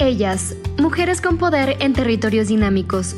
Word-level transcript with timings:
Ellas, 0.00 0.56
Mujeres 0.78 1.20
con 1.20 1.36
Poder 1.36 1.76
en 1.80 1.92
Territorios 1.92 2.48
Dinámicos. 2.48 3.14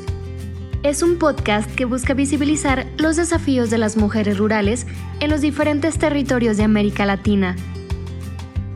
Es 0.83 1.05
un 1.05 1.17
podcast 1.17 1.73
que 1.77 1.85
busca 1.85 2.13
visibilizar 2.13 2.89
los 2.99 3.15
desafíos 3.15 3.71
de 3.71 3.79
las 3.79 3.97
mujeres 3.97 4.37
rurales 4.37 4.89
en 5.21 5.31
los 5.31 5.41
diferentes 5.41 5.97
territorios 5.97 6.57
de 6.57 6.65
América 6.65 7.07
Latina. 7.07 7.55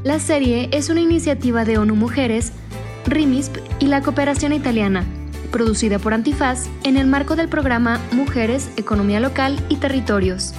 La 0.05 0.21
serie 0.21 0.69
es 0.71 0.89
una 0.89 1.01
iniciativa 1.01 1.65
de 1.65 1.79
ONU 1.79 1.97
Mujeres, 1.97 2.53
RIMISP 3.07 3.57
y 3.81 3.87
la 3.87 4.03
Cooperación 4.03 4.53
Italiana, 4.53 5.05
producida 5.51 5.99
por 5.99 6.15
Antifaz 6.15 6.69
en 6.85 6.97
el 6.97 7.09
marco 7.09 7.35
del 7.35 7.49
programa 7.49 8.01
Mujeres, 8.13 8.71
Economía 8.77 9.19
Local 9.19 9.59
y 9.69 9.77
Territorios. 9.77 10.55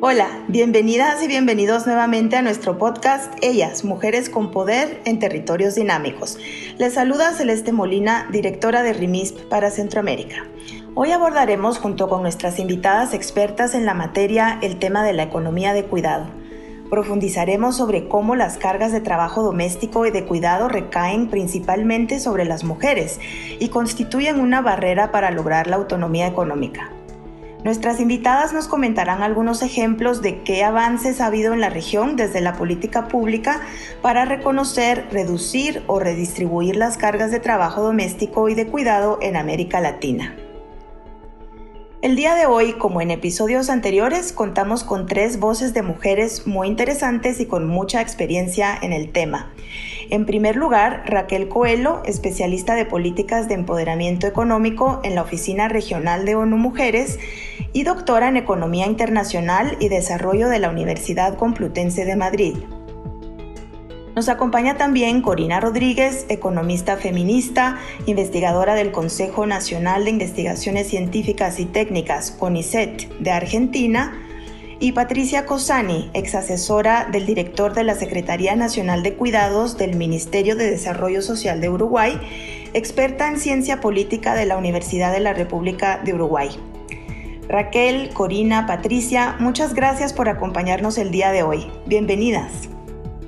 Hola, 0.00 0.44
bienvenidas 0.46 1.20
y 1.24 1.26
bienvenidos 1.26 1.84
nuevamente 1.84 2.36
a 2.36 2.42
nuestro 2.42 2.78
podcast 2.78 3.34
Ellas, 3.42 3.82
Mujeres 3.82 4.30
con 4.30 4.52
Poder 4.52 5.00
en 5.04 5.18
Territorios 5.18 5.74
Dinámicos. 5.74 6.38
Les 6.78 6.94
saluda 6.94 7.32
Celeste 7.32 7.72
Molina, 7.72 8.28
directora 8.30 8.84
de 8.84 8.92
RIMISP 8.92 9.48
para 9.48 9.72
Centroamérica. 9.72 10.46
Hoy 10.94 11.10
abordaremos 11.10 11.78
junto 11.78 12.08
con 12.08 12.22
nuestras 12.22 12.60
invitadas 12.60 13.12
expertas 13.12 13.74
en 13.74 13.86
la 13.86 13.94
materia 13.94 14.60
el 14.62 14.78
tema 14.78 15.02
de 15.02 15.14
la 15.14 15.24
economía 15.24 15.72
de 15.72 15.82
cuidado. 15.82 16.28
Profundizaremos 16.90 17.76
sobre 17.76 18.06
cómo 18.06 18.36
las 18.36 18.56
cargas 18.56 18.92
de 18.92 19.00
trabajo 19.00 19.42
doméstico 19.42 20.06
y 20.06 20.12
de 20.12 20.26
cuidado 20.26 20.68
recaen 20.68 21.28
principalmente 21.28 22.20
sobre 22.20 22.44
las 22.44 22.62
mujeres 22.62 23.18
y 23.58 23.68
constituyen 23.70 24.38
una 24.38 24.62
barrera 24.62 25.10
para 25.10 25.32
lograr 25.32 25.66
la 25.66 25.74
autonomía 25.74 26.28
económica. 26.28 26.92
Nuestras 27.64 27.98
invitadas 27.98 28.52
nos 28.52 28.68
comentarán 28.68 29.22
algunos 29.22 29.62
ejemplos 29.62 30.22
de 30.22 30.42
qué 30.42 30.62
avances 30.62 31.20
ha 31.20 31.26
habido 31.26 31.52
en 31.52 31.60
la 31.60 31.70
región 31.70 32.14
desde 32.14 32.40
la 32.40 32.54
política 32.54 33.08
pública 33.08 33.60
para 34.00 34.24
reconocer, 34.24 35.08
reducir 35.10 35.82
o 35.88 35.98
redistribuir 35.98 36.76
las 36.76 36.96
cargas 36.96 37.32
de 37.32 37.40
trabajo 37.40 37.82
doméstico 37.82 38.48
y 38.48 38.54
de 38.54 38.68
cuidado 38.68 39.18
en 39.20 39.36
América 39.36 39.80
Latina. 39.80 40.36
El 42.00 42.14
día 42.14 42.36
de 42.36 42.46
hoy, 42.46 42.74
como 42.74 43.00
en 43.00 43.10
episodios 43.10 43.68
anteriores, 43.68 44.32
contamos 44.32 44.84
con 44.84 45.06
tres 45.06 45.40
voces 45.40 45.74
de 45.74 45.82
mujeres 45.82 46.46
muy 46.46 46.68
interesantes 46.68 47.40
y 47.40 47.46
con 47.46 47.66
mucha 47.66 48.00
experiencia 48.00 48.78
en 48.80 48.92
el 48.92 49.10
tema. 49.10 49.50
En 50.08 50.24
primer 50.24 50.54
lugar, 50.54 51.02
Raquel 51.06 51.48
Coelho, 51.48 52.02
especialista 52.04 52.76
de 52.76 52.86
políticas 52.86 53.48
de 53.48 53.54
empoderamiento 53.54 54.28
económico 54.28 55.00
en 55.02 55.16
la 55.16 55.22
Oficina 55.22 55.66
Regional 55.66 56.24
de 56.24 56.36
ONU 56.36 56.56
Mujeres 56.56 57.18
y 57.72 57.84
doctora 57.84 58.28
en 58.28 58.36
Economía 58.36 58.86
Internacional 58.86 59.76
y 59.80 59.88
Desarrollo 59.88 60.48
de 60.48 60.58
la 60.58 60.70
Universidad 60.70 61.36
Complutense 61.36 62.04
de 62.04 62.16
Madrid. 62.16 62.54
Nos 64.18 64.28
acompaña 64.28 64.76
también 64.76 65.22
Corina 65.22 65.60
Rodríguez, 65.60 66.26
economista 66.28 66.96
feminista, 66.96 67.78
investigadora 68.06 68.74
del 68.74 68.90
Consejo 68.90 69.46
Nacional 69.46 70.04
de 70.04 70.10
Investigaciones 70.10 70.88
Científicas 70.88 71.60
y 71.60 71.66
Técnicas, 71.66 72.32
CONICET, 72.32 73.08
de 73.20 73.30
Argentina, 73.30 74.24
y 74.80 74.92
Patricia 74.92 75.44
Cosani, 75.44 76.10
ex 76.14 76.34
asesora 76.34 77.08
del 77.10 77.26
director 77.26 77.74
de 77.74 77.84
la 77.84 77.94
Secretaría 77.94 78.54
Nacional 78.54 79.02
de 79.02 79.14
Cuidados 79.14 79.76
del 79.76 79.96
Ministerio 79.96 80.56
de 80.56 80.70
Desarrollo 80.70 81.22
Social 81.22 81.60
de 81.60 81.68
Uruguay, 81.68 82.20
experta 82.74 83.28
en 83.28 83.38
ciencia 83.38 83.80
política 83.80 84.34
de 84.34 84.46
la 84.46 84.56
Universidad 84.56 85.12
de 85.12 85.20
la 85.20 85.32
República 85.32 86.00
de 86.04 86.14
Uruguay. 86.14 86.50
Raquel, 87.48 88.10
Corina, 88.12 88.66
Patricia, 88.66 89.36
muchas 89.38 89.72
gracias 89.72 90.12
por 90.12 90.28
acompañarnos 90.28 90.98
el 90.98 91.10
día 91.10 91.32
de 91.32 91.42
hoy. 91.42 91.70
Bienvenidas. 91.86 92.68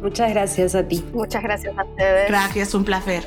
Muchas 0.03 0.31
gracias 0.31 0.75
a 0.75 0.87
ti. 0.87 1.03
Muchas 1.15 1.43
gracias 1.43 1.77
a 1.79 1.85
ustedes. 1.85 2.29
Gracias, 2.29 2.75
un 2.75 2.85
placer. 2.85 3.25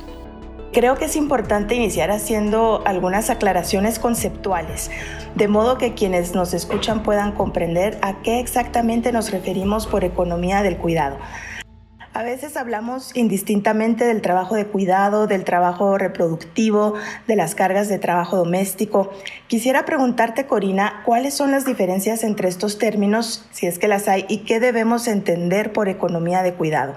Creo 0.72 0.95
que 0.95 1.06
es 1.06 1.16
importante 1.16 1.73
iniciar 1.73 2.12
haciendo 2.12 2.84
algunas 2.85 3.31
aclaraciones 3.31 3.97
conceptuales, 3.97 4.91
de 5.34 5.47
modo 5.47 5.79
que 5.79 5.95
quienes 5.95 6.35
nos 6.35 6.53
escuchan 6.53 7.01
puedan 7.01 7.31
comprender 7.31 7.97
a 8.03 8.22
qué 8.22 8.40
exactamente 8.40 9.12
nos 9.12 9.31
referimos 9.31 9.88
por 9.88 10.03
economía 10.03 10.62
del 10.62 10.78
cuidado. 10.78 11.17
A 12.16 12.22
veces 12.22 12.57
hablamos 12.57 13.16
indistintamente 13.16 14.06
del 14.06 14.22
trabajo 14.22 14.53
de 14.53 14.68
cuidado, 14.68 15.25
del 15.25 15.44
trabajo 15.44 15.97
reproductivo, 15.97 16.94
de 17.25 17.35
las 17.35 17.56
cargas 17.56 17.90
de 17.90 17.97
trabajo 17.97 18.38
doméstico. 18.38 19.12
Quisiera 19.47 19.84
preguntarte, 19.84 20.46
Corina, 20.46 21.02
¿cuáles 21.07 21.34
son 21.34 21.50
las 21.50 21.66
diferencias 21.66 22.23
entre 22.23 22.50
estos 22.50 22.78
términos, 22.78 23.47
si 23.52 23.66
es 23.66 23.79
que 23.79 23.88
las 23.88 24.07
hay, 24.07 24.25
y 24.29 24.46
qué 24.46 24.59
debemos 24.59 25.07
entender 25.07 25.73
por 25.73 25.90
economía 25.90 26.44
de 26.44 26.53
cuidado? 26.53 26.96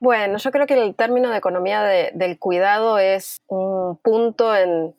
Bueno, 0.00 0.38
yo 0.38 0.50
creo 0.50 0.66
que 0.66 0.74
el 0.74 0.96
término 0.96 1.30
de 1.30 1.38
economía 1.38 1.82
del 1.82 2.38
cuidado 2.40 2.98
es 2.98 3.40
un 3.46 3.98
punto 3.98 4.56
en, 4.56 4.94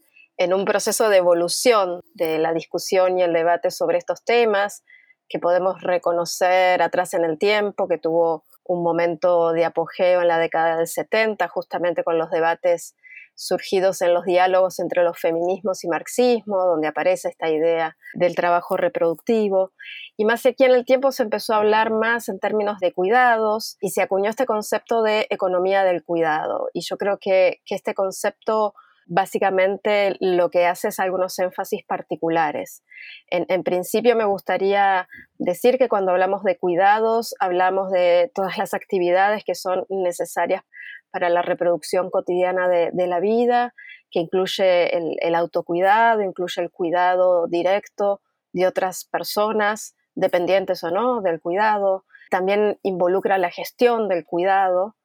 un 0.54 0.64
proceso 0.64 1.10
de 1.10 1.18
evolución 1.18 2.02
de 2.14 2.40
la 2.40 2.54
discusión 2.54 3.20
y 3.20 3.24
el 3.24 3.34
debate 3.34 3.70
sobre 3.70 3.98
estos 3.98 4.24
temas 4.24 4.86
que 5.28 5.40
podemos 5.40 5.82
reconocer 5.82 6.82
atrás 6.82 7.14
en 7.14 7.26
el 7.26 7.38
tiempo, 7.38 7.90
que 7.90 7.98
tuvo 7.98 8.46
un 8.68 8.84
momento 8.84 9.52
de 9.54 9.66
apogeo 9.66 10.22
en 10.22 10.28
la 10.28 10.40
década 10.40 10.78
del 10.78 10.88
70, 10.88 11.48
justamente 11.48 12.04
con 12.04 12.18
los 12.18 12.30
debates 12.30 12.96
surgidos 13.38 14.02
en 14.02 14.14
los 14.14 14.26
diálogos 14.26 14.80
entre 14.80 15.04
los 15.04 15.20
feminismos 15.20 15.84
y 15.84 15.88
marxismo, 15.88 16.58
donde 16.66 16.88
aparece 16.88 17.30
esta 17.30 17.50
idea 17.50 17.96
del 18.16 18.36
trabajo 18.36 18.78
reproductivo. 18.78 19.74
Y 20.18 20.26
más 20.26 20.46
aquí 20.46 20.64
en 20.64 20.72
el 20.72 20.86
tiempo 20.86 21.12
se 21.12 21.24
empezó 21.24 21.54
a 21.54 21.58
hablar 21.58 21.92
más 21.92 22.30
en 22.30 22.40
términos 22.40 22.80
de 22.80 22.94
cuidados 22.94 23.78
y 23.80 23.92
se 23.92 24.02
acuñó 24.02 24.30
este 24.30 24.48
concepto 24.48 25.04
de 25.04 25.28
economía 25.30 25.84
del 25.84 26.04
cuidado. 26.04 26.70
Y 26.74 26.82
yo 26.82 26.98
creo 26.98 27.20
que, 27.20 27.62
que 27.66 27.76
este 27.76 27.94
concepto 27.94 28.74
básicamente 29.08 30.18
lo 30.20 30.50
que 30.50 30.66
hace 30.66 30.90
es 30.90 31.00
algunos 31.00 31.40
énfasis 31.40 31.84
particulares. 31.86 32.84
En, 33.28 33.64
principio 33.64 34.16
me 34.16 34.26
gustaría 34.26 35.08
decir 35.38 35.78
que 35.78 35.88
cuando 35.88 36.12
hablamos 36.12 36.44
de 36.44 36.58
cuidados, 36.58 37.34
hablamos 37.40 37.92
de 37.92 38.32
todas 38.36 38.58
las 38.58 38.74
actividades 38.74 39.44
que 39.44 39.56
son 39.56 39.86
necesarias 39.90 40.64
para 41.10 41.30
la 41.30 41.42
reproducción 41.42 42.10
cotidiana 42.10 42.68
de, 42.68 43.08
la 43.08 43.20
vida, 43.20 43.74
que 44.12 44.20
incluye 44.20 44.96
el, 44.96 45.36
autocuidado, 45.36 46.22
incluye 46.22 46.62
el 46.62 46.70
cuidado 46.70 47.48
directo 47.48 48.22
de 48.52 48.68
otras 48.68 49.06
personas, 49.06 49.96
dependientes 50.16 50.84
o 50.84 50.92
no 50.92 51.22
del 51.22 51.40
cuidado. 51.40 52.06
También 52.30 52.78
involucra 52.84 53.38
la 53.38 53.52
gestión 53.52 54.10
del 54.10 54.26
cuidado. 54.26 54.96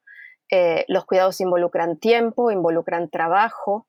Eh, 0.50 0.84
los 0.88 1.04
cuidados 1.06 1.41
involucran 1.41 1.98
tiempo, 1.98 2.50
involucran 2.50 3.08
trabajo, 3.08 3.86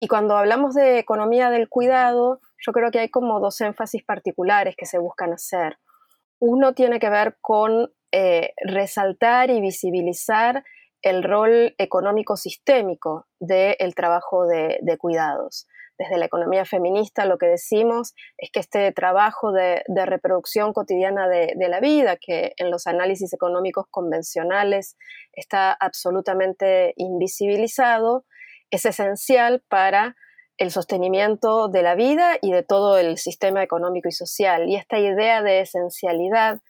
y 0.00 0.08
cuando 0.08 0.36
hablamos 0.36 0.74
de 0.74 0.98
economía 0.98 1.50
del 1.50 1.68
cuidado, 1.68 2.40
yo 2.64 2.72
creo 2.72 2.90
que 2.90 3.00
hay 3.00 3.08
como 3.08 3.40
dos 3.40 3.60
énfasis 3.60 4.04
particulares 4.04 4.74
que 4.76 4.86
se 4.86 4.98
buscan 4.98 5.32
hacer. 5.32 5.78
Uno 6.38 6.72
tiene 6.72 7.00
que 7.00 7.10
ver 7.10 7.36
con 7.40 7.92
eh, 8.12 8.52
resaltar 8.64 9.50
y 9.50 9.60
visibilizar 9.60 10.64
el 11.02 11.22
rol 11.22 11.74
económico 11.78 12.36
sistémico 12.36 13.26
del 13.40 13.94
trabajo 13.94 14.46
de, 14.46 14.96
cuidados. 14.98 15.66
Desde 15.98 16.16
la 16.16 16.26
economía 16.26 16.64
feminista 16.64 17.26
lo 17.26 17.38
que 17.38 17.46
decimos 17.46 18.14
es 18.36 18.50
que 18.50 18.60
este 18.60 18.92
trabajo 18.92 19.52
de, 19.52 19.82
reproducción 20.06 20.72
cotidiana 20.72 21.28
de, 21.28 21.54
la 21.68 21.80
vida, 21.80 22.16
que 22.16 22.52
en 22.56 22.70
los 22.70 22.86
análisis 22.86 23.32
económicos 23.32 23.86
convencionales 23.90 24.96
está 25.32 25.72
absolutamente 25.72 26.94
invisibilizado, 26.96 28.24
es 28.70 28.84
esencial 28.84 29.62
para 29.68 30.16
el 30.56 30.70
sostenimiento 30.70 31.68
de 31.68 31.82
la 31.82 31.94
vida 31.94 32.36
y 32.42 32.52
de 32.52 32.62
todo 32.62 32.98
el 32.98 33.16
sistema 33.16 33.62
económico 33.62 34.08
y 34.08 34.12
social. 34.12 34.68
Y 34.68 34.76
esta 34.76 34.98
idea 34.98 35.42
de 35.42 35.60
esencialidad 35.60 36.60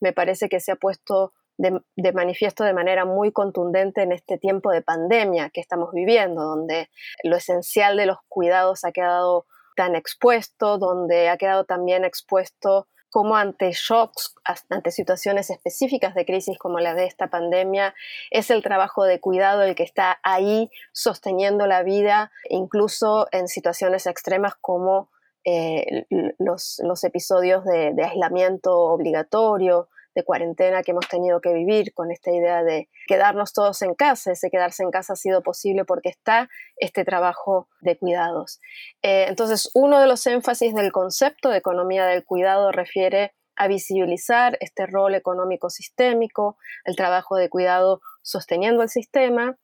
me 0.00 0.12
parece 0.12 0.48
que 0.48 0.60
se 0.60 0.72
ha 0.72 0.76
puesto 0.76 1.32
de, 1.56 2.12
manifiesto 2.12 2.62
de 2.62 2.72
manera 2.72 3.04
muy 3.04 3.32
contundente 3.32 4.02
en 4.02 4.12
este 4.12 4.38
tiempo 4.38 4.70
de 4.70 4.82
pandemia 4.82 5.50
que 5.50 5.60
estamos 5.60 5.90
viviendo, 5.92 6.42
donde 6.42 6.88
lo 7.24 7.36
esencial 7.36 7.96
de 7.96 8.06
los 8.06 8.18
cuidados 8.28 8.84
ha 8.84 8.92
quedado 8.92 9.46
tan 9.74 9.96
expuesto, 9.96 10.78
donde 10.78 11.28
ha 11.28 11.36
quedado 11.36 11.64
también 11.64 12.04
expuesto 12.04 12.86
cómo 13.10 13.36
ante 13.36 13.72
shocks, 13.72 14.34
ante 14.68 14.90
situaciones 14.90 15.50
específicas 15.50 16.14
de 16.14 16.24
crisis 16.24 16.58
como 16.58 16.80
la 16.80 16.94
de 16.94 17.06
esta 17.06 17.28
pandemia, 17.28 17.94
es 18.30 18.50
el 18.50 18.62
trabajo 18.62 19.04
de 19.04 19.20
cuidado 19.20 19.62
el 19.62 19.74
que 19.74 19.82
está 19.82 20.18
ahí 20.22 20.70
sosteniendo 20.92 21.66
la 21.66 21.82
vida, 21.82 22.30
incluso 22.48 23.28
en 23.32 23.48
situaciones 23.48 24.06
extremas 24.06 24.54
como 24.60 25.10
eh, 25.44 26.06
los, 26.38 27.04
episodios 27.04 27.64
de, 27.64 27.94
aislamiento 28.02 28.76
obligatorio, 28.76 29.88
de 30.18 30.24
cuarentena 30.24 30.82
que 30.82 30.90
hemos 30.90 31.06
tenido 31.06 31.40
que 31.40 31.52
vivir, 31.52 31.94
con 31.94 32.10
esta 32.10 32.32
idea 32.32 32.64
de 32.64 32.88
quedarnos 33.06 33.52
todos 33.52 33.80
en 33.82 33.94
casa. 33.94 34.32
Ese 34.32 34.50
quedarse 34.50 34.82
en 34.82 34.90
casa 34.90 35.12
ha 35.12 35.16
sido 35.16 35.42
posible 35.42 35.84
porque 35.84 36.08
está 36.08 36.48
este 36.76 37.04
trabajo 37.04 37.68
de 37.80 37.96
cuidados. 37.96 38.60
Eh, 39.02 39.26
entonces, 39.28 39.70
uno 39.74 40.00
de 40.00 40.08
los 40.08 40.26
énfasis 40.26 40.74
del 40.74 40.90
concepto 40.90 41.50
de 41.50 41.58
economía 41.58 42.04
del 42.06 42.24
cuidado 42.24 42.72
refiere 42.72 43.32
a 43.54 43.68
visibilizar 43.68 44.58
este 44.60 44.86
rol 44.86 45.14
económico 45.14 45.70
sistémico, 45.70 46.56
el 46.84 46.96
trabajo 46.96 47.36
de 47.36 47.48
cuidado 47.48 48.00
sosteniendo 48.22 48.82
el 48.82 48.88
sistema 48.88 49.56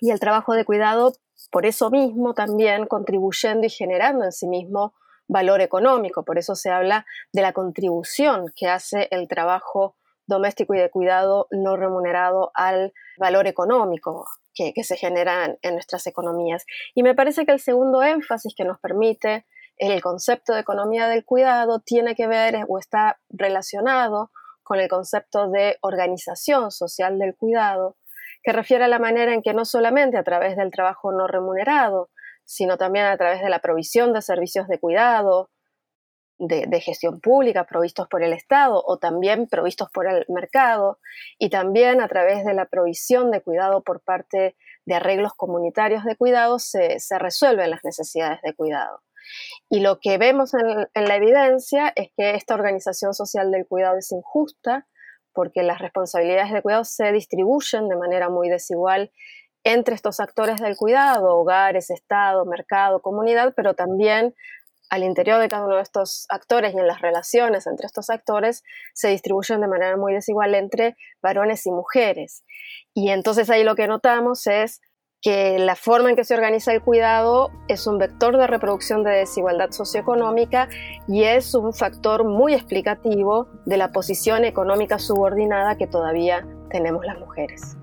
y 0.00 0.10
el 0.10 0.20
trabajo 0.20 0.54
de 0.54 0.64
cuidado 0.64 1.12
por 1.50 1.66
eso 1.66 1.90
mismo 1.90 2.34
también 2.34 2.86
contribuyendo 2.86 3.66
y 3.66 3.70
generando 3.70 4.24
en 4.24 4.32
sí 4.32 4.46
mismo 4.48 4.94
valor 5.28 5.60
económico. 5.60 6.24
Por 6.24 6.38
eso 6.38 6.54
se 6.54 6.70
habla 6.70 7.06
de 7.32 7.42
la 7.42 7.52
contribución 7.52 8.52
que 8.56 8.66
hace 8.66 9.08
el 9.10 9.28
trabajo 9.28 9.96
doméstico 10.26 10.74
y 10.74 10.78
de 10.78 10.90
cuidado 10.90 11.46
no 11.50 11.76
remunerado 11.76 12.50
al 12.54 12.92
valor 13.18 13.46
económico 13.46 14.26
que, 14.74 14.84
se 14.84 14.96
genera 14.96 15.56
en, 15.62 15.72
nuestras 15.74 16.06
economías. 16.06 16.64
Y 16.94 17.02
me 17.02 17.14
parece 17.14 17.46
que 17.46 17.52
el 17.52 17.60
segundo 17.60 18.02
énfasis 18.02 18.54
que 18.56 18.64
nos 18.64 18.80
permite 18.80 19.46
el 19.76 20.02
concepto 20.02 20.52
de 20.52 20.60
economía 20.60 21.06
del 21.06 21.24
cuidado 21.24 21.80
tiene 21.80 22.16
que 22.16 22.26
ver 22.26 22.64
o 22.68 22.78
está 22.78 23.20
relacionado 23.28 24.32
con 24.64 24.80
el 24.80 24.88
concepto 24.88 25.48
de 25.48 25.78
organización 25.80 26.72
social 26.72 27.18
del 27.18 27.36
cuidado, 27.36 27.96
que 28.42 28.52
refiere 28.52 28.84
a 28.84 28.88
la 28.88 28.98
manera 28.98 29.32
en 29.32 29.42
que 29.42 29.54
no 29.54 29.64
solamente 29.64 30.18
a 30.18 30.24
través 30.24 30.56
del 30.56 30.70
trabajo 30.70 31.12
no 31.12 31.26
remunerado, 31.26 32.10
sino 32.48 32.78
también 32.78 33.04
a 33.04 33.16
través 33.18 33.42
de 33.42 33.50
la 33.50 33.58
provisión 33.58 34.14
de 34.14 34.22
servicios 34.22 34.68
de 34.68 34.80
cuidado, 34.80 35.50
de, 36.38 36.80
gestión 36.80 37.20
pública 37.20 37.66
provistos 37.66 38.08
por 38.08 38.22
el 38.22 38.32
Estado 38.32 38.82
o 38.86 38.96
también 38.96 39.48
provistos 39.48 39.90
por 39.92 40.08
el 40.08 40.24
mercado, 40.28 40.98
y 41.38 41.50
también 41.50 42.00
a 42.00 42.08
través 42.08 42.46
de 42.46 42.54
la 42.54 42.64
provisión 42.64 43.30
de 43.30 43.42
cuidado 43.42 43.82
por 43.82 44.00
parte 44.00 44.56
de 44.86 44.94
arreglos 44.94 45.34
comunitarios 45.34 46.04
de 46.04 46.16
cuidado 46.16 46.58
se, 46.58 46.96
resuelven 47.18 47.68
las 47.68 47.84
necesidades 47.84 48.40
de 48.42 48.54
cuidado. 48.54 49.02
Y 49.68 49.80
lo 49.80 50.00
que 50.00 50.16
vemos 50.16 50.54
en, 50.54 50.88
la 51.06 51.16
evidencia 51.16 51.92
es 51.96 52.08
que 52.16 52.34
esta 52.34 52.54
organización 52.54 53.12
social 53.12 53.50
del 53.50 53.66
cuidado 53.66 53.98
es 53.98 54.10
injusta, 54.10 54.86
porque 55.34 55.62
las 55.62 55.80
responsabilidades 55.80 56.50
de 56.50 56.62
cuidado 56.62 56.84
se 56.84 57.12
distribuyen 57.12 57.90
de 57.90 57.96
manera 57.96 58.30
muy 58.30 58.48
desigual 58.48 59.12
entre 59.68 59.94
estos 59.94 60.18
actores 60.18 60.60
del 60.62 60.76
cuidado, 60.76 61.36
hogares, 61.36 61.90
Estado, 61.90 62.46
mercado, 62.46 63.02
comunidad, 63.02 63.52
pero 63.54 63.74
también 63.74 64.34
al 64.88 65.04
interior 65.04 65.38
de 65.38 65.48
cada 65.48 65.66
uno 65.66 65.76
de 65.76 65.82
estos 65.82 66.24
actores 66.30 66.72
y 66.72 66.78
en 66.78 66.86
las 66.86 67.02
relaciones 67.02 67.66
entre 67.66 67.86
estos 67.86 68.08
actores 68.08 68.64
se 68.94 69.08
distribuyen 69.08 69.60
de 69.60 69.68
manera 69.68 69.98
muy 69.98 70.14
desigual 70.14 70.54
entre 70.54 70.96
varones 71.20 71.66
y 71.66 71.70
mujeres. 71.70 72.44
Y 72.94 73.10
entonces 73.10 73.50
ahí 73.50 73.62
lo 73.62 73.74
que 73.74 73.86
notamos 73.86 74.46
es 74.46 74.80
que 75.20 75.58
la 75.58 75.76
forma 75.76 76.08
en 76.08 76.16
que 76.16 76.24
se 76.24 76.34
organiza 76.34 76.72
el 76.72 76.80
cuidado 76.80 77.50
es 77.66 77.86
un 77.86 77.98
vector 77.98 78.38
de 78.38 78.46
reproducción 78.46 79.02
de 79.02 79.10
desigualdad 79.10 79.70
socioeconómica 79.70 80.68
y 81.08 81.24
es 81.24 81.54
un 81.54 81.74
factor 81.74 82.24
muy 82.24 82.54
explicativo 82.54 83.48
de 83.66 83.76
la 83.76 83.90
posición 83.90 84.44
económica 84.44 84.98
subordinada 84.98 85.76
que 85.76 85.88
todavía 85.88 86.46
tenemos 86.70 87.04
las 87.04 87.18
mujeres. 87.18 87.77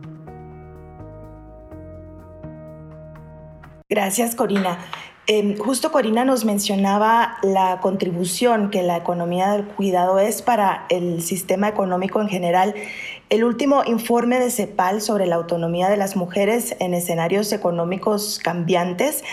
Gracias, 3.96 4.36
Corina. 4.36 4.78
Em, 5.26 5.58
justo 5.58 5.90
Corina 5.90 6.26
nos 6.26 6.44
mencionaba 6.44 7.38
la 7.44 7.80
contribución 7.80 8.70
que 8.70 8.84
la 8.84 8.98
economía 8.98 9.52
del 9.52 9.64
cuidado 9.64 10.20
es 10.20 10.42
para 10.42 10.86
el 10.90 11.22
sistema 11.22 11.70
económico 11.70 12.20
en 12.20 12.28
general. 12.28 12.76
El 13.30 13.46
último 13.46 13.86
informe 13.86 14.38
de 14.38 14.52
CEPAL 14.52 15.00
sobre 15.00 15.28
la 15.28 15.36
autonomía 15.38 15.88
de 15.88 15.96
las 15.96 16.18
mujeres 16.18 16.76
en 16.80 16.94
escenarios 16.94 17.54
económicos 17.54 18.38
cambiantes 18.44 19.24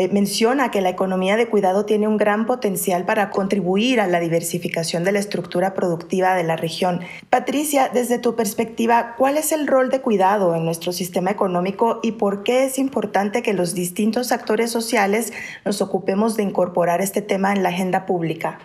eh, 0.00 0.08
menciona 0.10 0.70
que 0.70 0.80
la 0.80 0.88
economía 0.88 1.36
de 1.36 1.46
cuidado 1.46 1.84
tiene 1.84 2.08
un 2.08 2.16
gran 2.16 2.46
potencial 2.46 3.04
para 3.04 3.28
contribuir 3.28 4.00
a 4.00 4.06
la 4.06 4.18
diversificación 4.18 5.04
de 5.04 5.12
la 5.12 5.18
estructura 5.18 5.74
productiva 5.74 6.34
de 6.34 6.42
la 6.42 6.56
región. 6.56 7.00
Patricia, 7.28 7.90
desde 7.92 8.18
tu 8.18 8.34
perspectiva, 8.34 9.14
¿cuál 9.18 9.36
es 9.36 9.52
el 9.52 9.66
rol 9.66 9.90
de 9.90 10.00
cuidado 10.00 10.54
en 10.54 10.64
nuestro 10.64 10.92
sistema 10.92 11.30
económico 11.30 12.00
y 12.02 12.12
por 12.12 12.44
qué 12.44 12.64
es 12.64 12.78
importante 12.78 13.42
que 13.42 13.52
los 13.52 13.74
distintos 13.74 14.32
actores 14.32 14.70
sociales 14.70 15.34
nos 15.66 15.82
ocupemos 15.82 16.34
de 16.34 16.44
incorporar 16.44 17.02
este 17.02 17.20
tema 17.20 17.52
en 17.52 17.62
la 17.62 17.68
agenda 17.68 18.06
pública? 18.06 18.58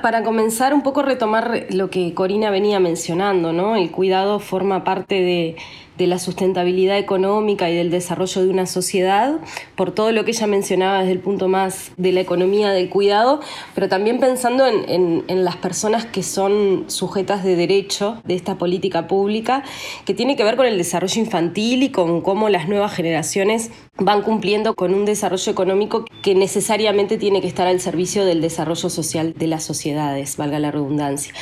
Para 0.00 0.22
comenzar, 0.22 0.74
un 0.74 0.82
poco 0.82 1.02
retomar 1.02 1.66
lo 1.70 1.90
que 1.90 2.14
Corina 2.14 2.50
venía 2.50 2.78
mencionando, 2.78 3.52
¿no? 3.52 3.74
El 3.74 3.90
cuidado 3.90 4.38
forma 4.38 4.84
parte 4.84 5.16
de, 5.16 5.56
de 5.98 6.06
la 6.06 6.20
sustentabilidad 6.20 6.96
económica 6.96 7.68
y 7.68 7.76
del 7.76 7.90
desarrollo 7.90 8.42
de 8.42 8.48
una 8.48 8.66
sociedad, 8.66 9.40
por 9.74 9.90
todo 9.90 10.12
lo 10.12 10.24
que 10.24 10.30
ella 10.30 10.46
mencionaba 10.46 11.00
desde 11.00 11.12
el 11.12 11.18
punto 11.18 11.48
más 11.48 11.90
de 11.96 12.12
la 12.12 12.20
economía 12.20 12.70
del 12.70 12.88
cuidado, 12.88 13.40
pero 13.74 13.88
también 13.88 14.20
pensando 14.20 14.66
en, 14.66 15.24
las 15.44 15.56
personas 15.56 16.06
que 16.06 16.22
son 16.22 16.84
sujetas 16.86 17.42
de 17.42 17.56
derecho 17.56 18.20
de 18.24 18.34
esta 18.34 18.56
política 18.56 19.08
pública, 19.08 19.64
que 20.04 20.14
tiene 20.14 20.36
que 20.36 20.44
ver 20.44 20.56
con 20.56 20.66
el 20.66 20.78
desarrollo 20.78 21.20
infantil 21.20 21.82
y 21.82 21.90
con 21.90 22.20
cómo 22.20 22.48
las 22.48 22.68
nuevas 22.68 22.94
generaciones 22.94 23.70
van 23.98 24.22
cumpliendo 24.22 24.74
con 24.74 24.94
un 24.94 25.04
desarrollo 25.04 25.50
económico 25.50 26.04
que 26.22 26.34
necesariamente 26.36 27.18
tiene 27.18 27.40
que 27.40 27.48
estar 27.48 27.66
al 27.66 27.80
servicio 27.80 28.24
del 28.24 28.40
desarrollo 28.40 28.88
social 28.88 29.34
de 29.34 29.46
las 29.48 29.64
sociedades, 29.64 30.36
valga 30.36 30.60
la 30.60 30.70
redundancia. 30.70 31.34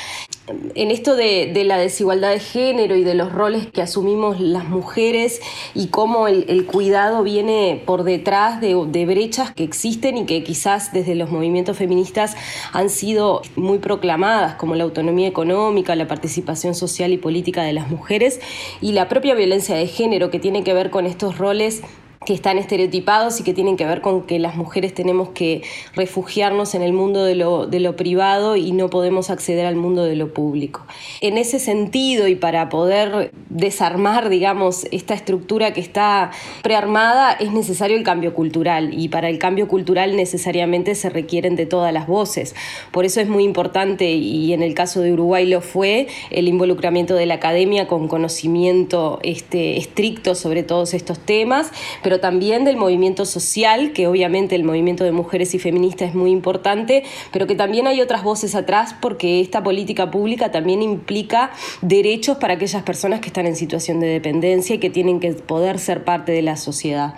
En 0.48 0.92
esto 0.92 1.16
de, 1.16 1.52
la 1.64 1.76
desigualdad 1.76 2.30
de 2.30 2.38
género 2.38 2.94
y 2.94 3.02
de 3.02 3.14
los 3.14 3.32
roles 3.32 3.66
que 3.66 3.82
asumimos 3.82 4.38
las 4.38 4.68
mujeres 4.68 5.40
y 5.74 5.88
cómo 5.88 6.28
el, 6.28 6.66
cuidado 6.66 7.24
viene 7.24 7.82
por 7.84 8.04
detrás 8.04 8.60
de, 8.60 8.80
de, 8.86 9.06
brechas 9.06 9.52
que 9.52 9.64
existen 9.64 10.16
y 10.18 10.26
que 10.26 10.44
quizás 10.44 10.92
desde 10.92 11.16
los 11.16 11.30
movimientos 11.30 11.76
feministas 11.76 12.36
han 12.72 12.90
sido 12.90 13.42
muy 13.56 13.78
proclamadas, 13.78 14.54
como 14.54 14.76
la 14.76 14.84
autonomía 14.84 15.26
económica, 15.26 15.96
la 15.96 16.06
participación 16.06 16.76
social 16.76 17.12
y 17.12 17.18
política 17.18 17.64
de 17.64 17.72
las 17.72 17.90
mujeres 17.90 18.40
y 18.80 18.92
la 18.92 19.08
propia 19.08 19.34
violencia 19.34 19.74
de 19.74 19.88
género 19.88 20.30
que 20.30 20.38
tiene 20.38 20.62
que 20.62 20.74
ver 20.74 20.90
con 20.90 21.06
estos 21.06 21.38
roles 21.38 21.82
que 22.26 22.34
están 22.34 22.58
estereotipados 22.58 23.40
y 23.40 23.44
que 23.44 23.54
tienen 23.54 23.76
que 23.76 23.86
ver 23.86 24.02
con 24.02 24.26
que 24.26 24.38
las 24.38 24.56
mujeres 24.56 24.92
tenemos 24.92 25.30
que 25.30 25.62
refugiarnos 25.94 26.74
en 26.74 26.82
el 26.82 26.92
mundo 26.92 27.24
de 27.24 27.36
lo, 27.36 27.66
de 27.66 27.80
lo 27.80 27.96
privado 27.96 28.56
y 28.56 28.72
no 28.72 28.90
podemos 28.90 29.30
acceder 29.30 29.64
al 29.64 29.76
mundo 29.76 30.04
de 30.04 30.16
lo 30.16 30.34
público. 30.34 30.84
En 31.20 31.38
ese 31.38 31.58
sentido 31.58 32.28
y 32.28 32.34
para 32.34 32.68
poder 32.68 33.32
desarmar, 33.48 34.28
digamos, 34.28 34.86
esta 34.90 35.14
estructura 35.14 35.72
que 35.72 35.80
está 35.80 36.32
prearmada, 36.62 37.32
es 37.32 37.52
necesario 37.52 37.96
el 37.96 38.02
cambio 38.02 38.34
cultural 38.34 38.92
y 38.92 39.08
para 39.08 39.28
el 39.28 39.38
cambio 39.38 39.68
cultural 39.68 40.16
necesariamente 40.16 40.94
se 40.96 41.08
requieren 41.08 41.54
de 41.54 41.66
todas 41.66 41.92
las 41.92 42.06
voces. 42.06 42.54
Por 42.90 43.04
eso 43.04 43.20
es 43.20 43.28
muy 43.28 43.44
importante, 43.44 44.10
y 44.10 44.52
en 44.52 44.62
el 44.62 44.74
caso 44.74 45.00
de 45.00 45.12
Uruguay 45.12 45.46
lo 45.46 45.60
fue, 45.60 46.08
el 46.30 46.48
involucramiento 46.48 47.14
de 47.14 47.26
la 47.26 47.34
academia 47.34 47.86
con 47.86 48.08
conocimiento 48.08 49.20
este, 49.22 49.76
estricto 49.76 50.34
sobre 50.34 50.64
todos 50.64 50.92
estos 50.92 51.20
temas, 51.20 51.70
pero 52.02 52.15
también 52.20 52.64
del 52.64 52.76
movimiento 52.76 53.24
social, 53.24 53.92
que 53.92 54.06
obviamente 54.06 54.54
el 54.54 54.64
movimiento 54.64 55.04
de 55.04 55.12
mujeres 55.12 55.54
y 55.54 55.58
feministas 55.58 56.10
es 56.10 56.14
muy 56.14 56.30
importante, 56.30 57.04
pero 57.32 57.46
que 57.46 57.54
también 57.54 57.86
hay 57.86 58.00
otras 58.00 58.22
voces 58.22 58.54
atrás 58.54 58.94
porque 59.00 59.40
esta 59.40 59.62
política 59.62 60.10
pública 60.10 60.50
también 60.50 60.82
implica 60.82 61.50
derechos 61.82 62.38
para 62.38 62.54
aquellas 62.54 62.82
personas 62.82 63.20
que 63.20 63.28
están 63.28 63.46
en 63.46 63.56
situación 63.56 64.00
de 64.00 64.08
dependencia 64.08 64.76
y 64.76 64.78
que 64.78 64.90
tienen 64.90 65.20
que 65.20 65.32
poder 65.32 65.78
ser 65.78 66.04
parte 66.04 66.32
de 66.32 66.42
la 66.42 66.56
sociedad. 66.56 67.14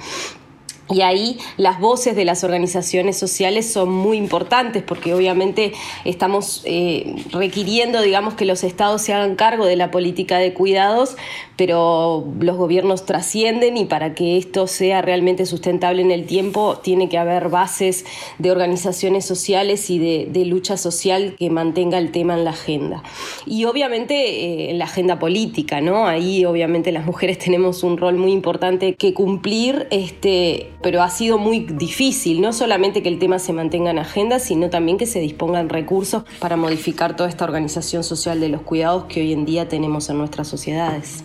Y 0.91 1.03
ahí 1.03 1.39
las 1.57 1.81
voces 1.81 2.17
de 2.17 2.25
las 2.25 2.45
organizaciones 2.45 3.19
sociales 3.19 3.71
son 3.71 3.91
muy 3.91 4.17
importantes 4.17 4.83
porque 4.83 5.13
obviamente 5.13 5.73
estamos 6.05 6.63
eh, 6.65 7.15
requiriendo, 7.31 8.01
digamos, 8.01 8.35
que 8.35 8.45
los 8.45 8.65
estados 8.65 9.03
se 9.03 9.13
hagan 9.13 9.37
cargo 9.37 9.67
de 9.67 9.77
la 9.77 9.91
política 9.91 10.39
de 10.39 10.55
cuidados, 10.55 11.17
pero 11.57 12.27
los 12.41 12.57
gobiernos 12.57 13.05
trascienden 13.05 13.77
y 13.77 13.85
para 13.85 14.15
que 14.15 14.39
esto 14.39 14.67
sea 14.67 15.03
realmente 15.03 15.45
sustentable 15.45 16.03
en 16.03 16.11
el 16.11 16.25
tiempo 16.25 16.79
tiene 16.79 17.09
que 17.09 17.19
haber 17.19 17.49
bases 17.49 18.07
de 18.39 18.51
organizaciones 18.51 19.27
sociales 19.27 19.91
y 19.91 19.99
de, 19.99 20.45
lucha 20.49 20.79
social 20.79 21.35
que 21.39 21.51
mantenga 21.51 21.99
el 21.99 22.11
tema 22.11 22.35
en 22.35 22.45
la 22.45 22.51
agenda. 22.51 23.03
Y 23.45 23.65
obviamente 23.67 24.15
eh, 24.15 24.71
en 24.71 24.79
la 24.79 24.85
agenda 24.85 25.19
política, 25.19 25.81
¿no? 25.81 26.07
Ahí 26.07 26.45
obviamente 26.45 26.93
las 26.93 27.05
mujeres 27.05 27.39
tenemos 27.45 27.83
un 27.83 27.99
rol 27.99 28.17
muy 28.17 28.33
importante 28.33 28.95
que 28.95 29.13
cumplir, 29.13 29.89
este, 29.91 30.71
pero 30.83 31.03
ha 31.03 31.11
sido 31.11 31.39
muy 31.39 31.61
difícil, 31.61 32.41
no 32.41 32.53
solamente 32.53 33.03
que 33.03 33.09
el 33.09 33.19
tema 33.19 33.39
se 33.39 33.53
mantenga 33.53 33.91
en 33.91 33.99
agenda, 33.99 34.39
sino 34.39 34.71
también 34.71 34.99
que 34.99 35.07
se 35.07 35.21
dispongan 35.21 35.69
recursos 35.69 36.25
para 36.39 36.57
modificar 36.57 37.17
toda 37.17 37.29
esta 37.29 37.45
organización 37.45 38.05
social 38.05 38.41
de 38.41 38.49
los 38.49 38.63
cuidados 38.63 39.05
que 39.05 39.21
hoy 39.21 39.33
en 39.33 39.45
día 39.45 39.69
tenemos 39.69 40.09
en 40.11 40.19
nuestras 40.19 40.49
sociedades. 40.49 41.25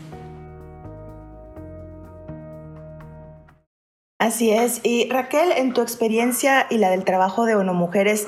Así 4.24 4.52
es. 4.52 4.80
Y 4.84 5.10
Raquel, 5.10 5.52
en 5.52 5.74
tu 5.74 5.82
experiencia 5.82 6.66
y 6.70 6.78
la 6.78 6.90
del 6.90 7.04
trabajo 7.04 7.46
de 7.46 7.56
ONU 7.56 7.74
Mujeres, 7.74 8.26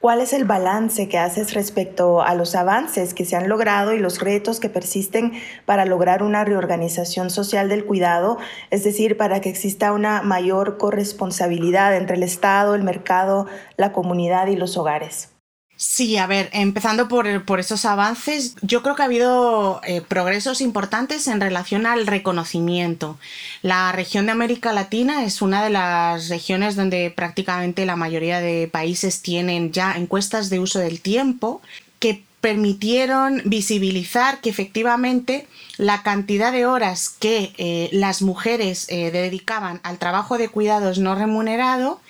¿Cuál 0.00 0.20
es 0.20 0.32
el 0.32 0.44
balance 0.44 1.08
que 1.08 1.18
haces 1.18 1.54
respecto 1.54 2.22
a 2.22 2.36
los 2.36 2.54
avances 2.54 3.14
que 3.14 3.24
se 3.24 3.34
han 3.34 3.48
logrado 3.48 3.92
y 3.92 3.98
los 3.98 4.20
retos 4.20 4.60
que 4.60 4.68
persisten 4.68 5.32
para 5.66 5.86
lograr 5.86 6.22
una 6.22 6.44
reorganización 6.44 7.30
social 7.30 7.68
del 7.68 7.84
cuidado, 7.84 8.38
es 8.70 8.84
decir, 8.84 9.16
para 9.16 9.40
que 9.40 9.48
exista 9.48 9.92
una 9.92 10.22
mayor 10.22 10.78
corresponsabilidad 10.78 11.96
entre 11.96 12.14
el 12.14 12.22
Estado, 12.22 12.76
el 12.76 12.84
mercado, 12.84 13.46
la 13.76 13.92
comunidad 13.92 14.46
y 14.46 14.54
los 14.54 14.76
hogares? 14.76 15.37
Sí, 15.80 16.16
a 16.16 16.26
ver, 16.26 16.50
empezando 16.52 17.06
por, 17.06 17.44
por 17.44 17.60
esos 17.60 17.84
avances, 17.84 18.56
yo 18.62 18.82
creo 18.82 18.96
que 18.96 19.02
ha 19.02 19.04
habido 19.04 19.80
eh, 19.84 20.00
progresos 20.00 20.60
importantes 20.60 21.28
en 21.28 21.40
relación 21.40 21.86
al 21.86 22.08
reconocimiento. 22.08 23.16
La 23.62 23.92
región 23.92 24.26
de 24.26 24.32
América 24.32 24.72
Latina 24.72 25.24
es 25.24 25.40
una 25.40 25.62
de 25.62 25.70
las 25.70 26.30
regiones 26.30 26.74
donde 26.74 27.12
prácticamente 27.14 27.86
la 27.86 27.94
mayoría 27.94 28.40
de 28.40 28.66
países 28.66 29.22
tienen 29.22 29.70
ya 29.70 29.96
encuestas 29.96 30.50
de 30.50 30.58
uso 30.58 30.80
del 30.80 31.00
tiempo 31.00 31.62
que 32.00 32.24
permitieron 32.40 33.42
visibilizar 33.44 34.40
que 34.40 34.50
efectivamente 34.50 35.46
la 35.76 36.02
cantidad 36.02 36.50
de 36.50 36.66
horas 36.66 37.08
que 37.08 37.52
eh, 37.56 37.88
las 37.92 38.20
mujeres 38.22 38.86
eh, 38.88 39.12
dedicaban 39.12 39.78
al 39.84 39.98
trabajo 39.98 40.38
de 40.38 40.48
cuidados 40.48 40.98
no 40.98 41.14
remunerado 41.14 42.00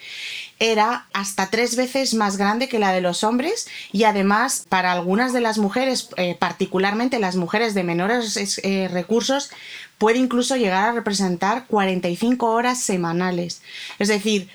era 0.60 1.06
hasta 1.12 1.50
tres 1.50 1.76
veces 1.76 2.14
más 2.14 2.36
grande 2.36 2.68
que 2.68 2.78
la 2.78 2.92
de 2.92 3.00
los 3.00 3.24
hombres 3.24 3.68
y 3.92 4.04
además 4.04 4.66
para 4.68 4.92
algunas 4.92 5.32
de 5.32 5.40
las 5.40 5.58
mujeres, 5.58 6.08
eh, 6.16 6.36
particularmente 6.38 7.18
las 7.18 7.36
mujeres 7.36 7.74
de 7.74 7.84
menores 7.84 8.58
eh, 8.62 8.88
recursos, 8.90 9.50
puede 9.98 10.18
incluso 10.18 10.56
llegar 10.56 10.88
a 10.88 10.92
representar 10.92 11.66
45 11.66 12.46
horas 12.50 12.80
semanales. 12.80 13.62
Es 13.98 14.08
decir, 14.08 14.48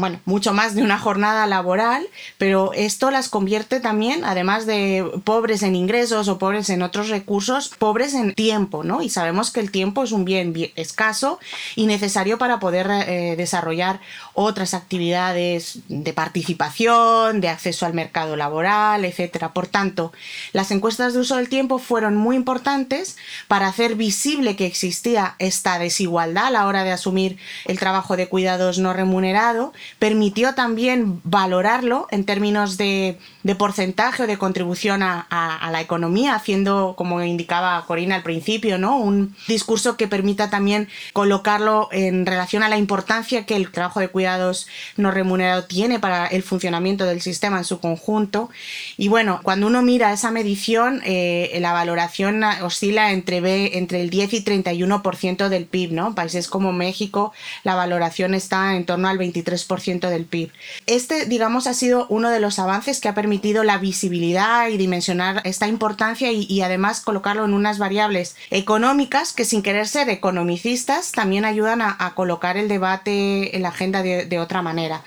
bueno, 0.00 0.20
mucho 0.24 0.52
más 0.52 0.74
de 0.74 0.82
una 0.82 0.98
jornada 0.98 1.46
laboral, 1.46 2.06
pero 2.38 2.72
esto 2.74 3.10
las 3.10 3.28
convierte 3.28 3.80
también, 3.80 4.24
además 4.24 4.66
de 4.66 5.04
pobres 5.24 5.62
en 5.62 5.74
ingresos 5.74 6.28
o 6.28 6.38
pobres 6.38 6.70
en 6.70 6.82
otros 6.82 7.08
recursos, 7.08 7.70
pobres 7.78 8.14
en 8.14 8.34
tiempo, 8.34 8.84
¿no? 8.84 9.02
Y 9.02 9.08
sabemos 9.08 9.50
que 9.50 9.60
el 9.60 9.70
tiempo 9.70 10.04
es 10.04 10.12
un 10.12 10.24
bien, 10.24 10.54
escaso 10.76 11.38
y 11.74 11.86
necesario 11.86 12.38
para 12.38 12.58
poder 12.58 12.88
eh, 12.90 13.34
desarrollar 13.36 14.00
otras 14.34 14.74
actividades 14.74 15.78
de 15.88 16.12
participación, 16.12 17.40
de 17.40 17.48
acceso 17.48 17.86
al 17.86 17.94
mercado 17.94 18.36
laboral, 18.36 19.04
etc. 19.04 19.46
Por 19.52 19.66
tanto, 19.66 20.12
las 20.52 20.70
encuestas 20.70 21.14
de 21.14 21.20
uso 21.20 21.36
del 21.36 21.48
tiempo 21.48 21.78
fueron 21.78 22.16
muy 22.16 22.36
importantes 22.36 23.16
para 23.48 23.68
hacer 23.68 23.94
visible 23.94 24.56
que 24.56 24.66
existía 24.66 25.36
esta 25.38 25.78
desigualdad 25.78 26.46
a 26.46 26.50
la 26.50 26.66
hora 26.66 26.84
de 26.84 26.92
asumir 26.92 27.38
el 27.64 27.78
trabajo 27.78 28.16
de 28.16 28.28
cuidados 28.28 28.78
no 28.78 28.92
remunerado 28.92 29.72
permitió 29.98 30.54
también 30.54 31.20
valorarlo 31.24 32.06
en 32.10 32.24
términos 32.24 32.76
de, 32.76 33.18
porcentaje 33.58 34.24
o 34.24 34.26
de 34.26 34.38
contribución 34.38 35.02
a, 35.02 35.68
la 35.70 35.80
economía, 35.80 36.34
haciendo, 36.34 36.94
como 36.96 37.22
indicaba 37.22 37.84
Corina 37.86 38.16
al 38.16 38.22
principio, 38.22 38.78
¿no? 38.78 38.98
un 38.98 39.34
discurso 39.48 39.96
que 39.96 40.08
permita 40.08 40.50
también 40.50 40.88
colocarlo 41.12 41.88
en 41.92 42.26
relación 42.26 42.62
a 42.62 42.68
la 42.68 42.76
importancia 42.76 43.46
que 43.46 43.56
el 43.56 43.70
trabajo 43.70 44.00
de 44.00 44.08
cuidados 44.08 44.66
no 44.96 45.10
remunerado 45.10 45.64
tiene 45.64 45.98
para 45.98 46.26
el 46.26 46.42
funcionamiento 46.42 47.04
del 47.04 47.20
sistema 47.20 47.58
en 47.58 47.64
su 47.64 47.80
conjunto. 47.80 48.50
Y 48.96 49.08
bueno, 49.08 49.40
cuando 49.42 49.66
uno 49.66 49.82
mira 49.82 50.12
esa 50.12 50.30
medición, 50.30 51.02
eh, 51.04 51.56
la 51.60 51.72
valoración 51.72 52.42
oscila 52.62 53.12
entre, 53.12 53.78
entre 53.78 54.00
el 54.00 54.10
10 54.10 54.32
y 54.34 54.44
31% 54.44 55.48
del 55.48 55.66
PIB, 55.66 55.92
¿no? 55.92 56.14
Países 56.14 56.48
como 56.48 56.72
México, 56.72 57.32
la 57.64 57.74
valoración 57.74 58.34
está 58.34 58.76
en 58.76 58.84
torno 58.84 59.08
al 59.08 59.18
23% 59.18 59.65
del 59.66 60.24
PIB. 60.24 60.50
Este, 60.86 61.26
digamos, 61.26 61.66
ha 61.66 61.74
sido 61.74 62.06
uno 62.08 62.30
de 62.30 62.40
los 62.40 62.58
avances 62.58 63.00
que 63.00 63.08
ha 63.08 63.14
permitido 63.14 63.64
la 63.64 63.78
visibilidad 63.78 64.68
y 64.68 64.76
dimensionar 64.76 65.42
esta 65.44 65.68
importancia 65.68 66.32
y, 66.32 66.60
además 66.62 67.00
colocarlo 67.00 67.44
en 67.44 67.54
unas 67.54 67.78
variables 67.78 68.36
económicas 68.50 69.32
que 69.32 69.44
sin 69.44 69.62
querer 69.62 69.86
ser 69.86 70.08
economicistas 70.08 71.12
también 71.12 71.44
ayudan 71.44 71.82
a, 71.82 72.12
colocar 72.14 72.56
el 72.56 72.68
debate 72.68 73.56
en 73.56 73.62
la 73.62 73.68
agenda 73.68 74.02
de, 74.02 74.38
otra 74.38 74.62
manera. 74.62 75.02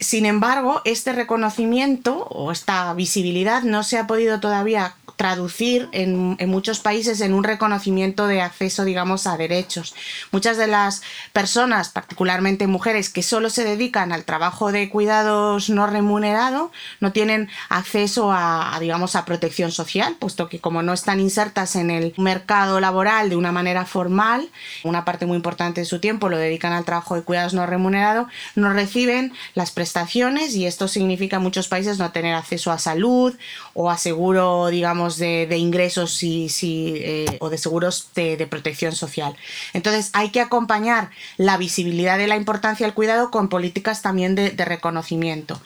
Sin 0.00 0.24
embargo, 0.24 0.80
este 0.84 1.12
reconocimiento 1.12 2.26
o 2.30 2.52
esta 2.52 2.92
visibilidad 2.94 3.62
no 3.62 3.82
se 3.82 3.98
ha 3.98 4.06
podido 4.06 4.40
todavía 4.40 4.94
traducir 5.16 5.88
en, 5.92 6.36
en, 6.38 6.48
muchos 6.48 6.80
países 6.80 7.20
en 7.20 7.34
un 7.34 7.44
reconocimiento 7.44 8.26
de 8.26 8.40
acceso, 8.40 8.84
digamos, 8.84 9.26
a 9.26 9.36
derechos. 9.36 9.94
Muchas 10.32 10.56
de 10.56 10.66
las 10.66 11.02
personas, 11.32 11.90
particularmente 11.90 12.66
mujeres, 12.66 13.10
que 13.10 13.22
solo 13.22 13.50
se 13.50 13.64
dedican 13.64 14.03
al 14.12 14.24
trabajo 14.24 14.72
de 14.72 14.88
cuidados 14.88 15.70
no 15.70 15.86
remunerado, 15.86 16.70
no 17.00 17.12
tienen 17.12 17.48
acceso 17.68 18.30
a, 18.32 18.76
digamos, 18.80 19.16
a 19.16 19.24
protección 19.24 19.70
social, 19.70 20.16
puesto 20.18 20.48
que 20.48 20.60
como 20.60 20.82
no 20.82 20.92
están 20.92 21.20
insertas 21.20 21.76
en 21.76 21.90
el 21.90 22.14
mercado 22.16 22.80
laboral 22.80 23.30
de 23.30 23.36
una 23.36 23.52
manera 23.52 23.84
formal, 23.84 24.48
una 24.82 25.04
parte 25.04 25.26
muy 25.26 25.36
importante 25.36 25.80
de 25.80 25.84
su 25.84 26.00
tiempo 26.00 26.28
lo 26.28 26.38
dedican 26.38 26.72
al 26.72 26.84
trabajo 26.84 27.14
de 27.14 27.22
cuidados 27.22 27.54
no 27.54 27.66
remunerado, 27.66 28.28
no 28.54 28.72
reciben 28.72 29.32
las 29.54 29.70
prestaciones 29.70 30.54
y 30.54 30.66
esto 30.66 30.88
significa 30.88 31.36
en 31.36 31.42
muchos 31.42 31.68
países 31.68 31.98
no 31.98 32.10
tener 32.12 32.34
acceso 32.34 32.70
a 32.70 32.78
salud 32.78 33.34
o 33.74 33.90
a 33.90 33.98
seguro, 33.98 34.68
digamos, 34.68 35.16
de, 35.18 35.56
ingresos 35.56 36.22
y, 36.22 36.48
eh, 36.62 37.36
o 37.40 37.50
de 37.50 37.58
seguros 37.58 38.08
de, 38.14 38.46
protección 38.46 38.92
social. 38.92 39.36
Entonces 39.72 40.10
hay 40.12 40.30
que 40.30 40.40
acompañar 40.40 41.10
la 41.36 41.56
visibilidad 41.56 42.18
de 42.18 42.26
la 42.26 42.36
importancia 42.36 42.86
del 42.86 42.94
cuidado 42.94 43.30
con 43.30 43.48
políticas 43.48 43.93
también 44.02 44.34
de, 44.34 44.50
reconocimiento. 44.64 45.60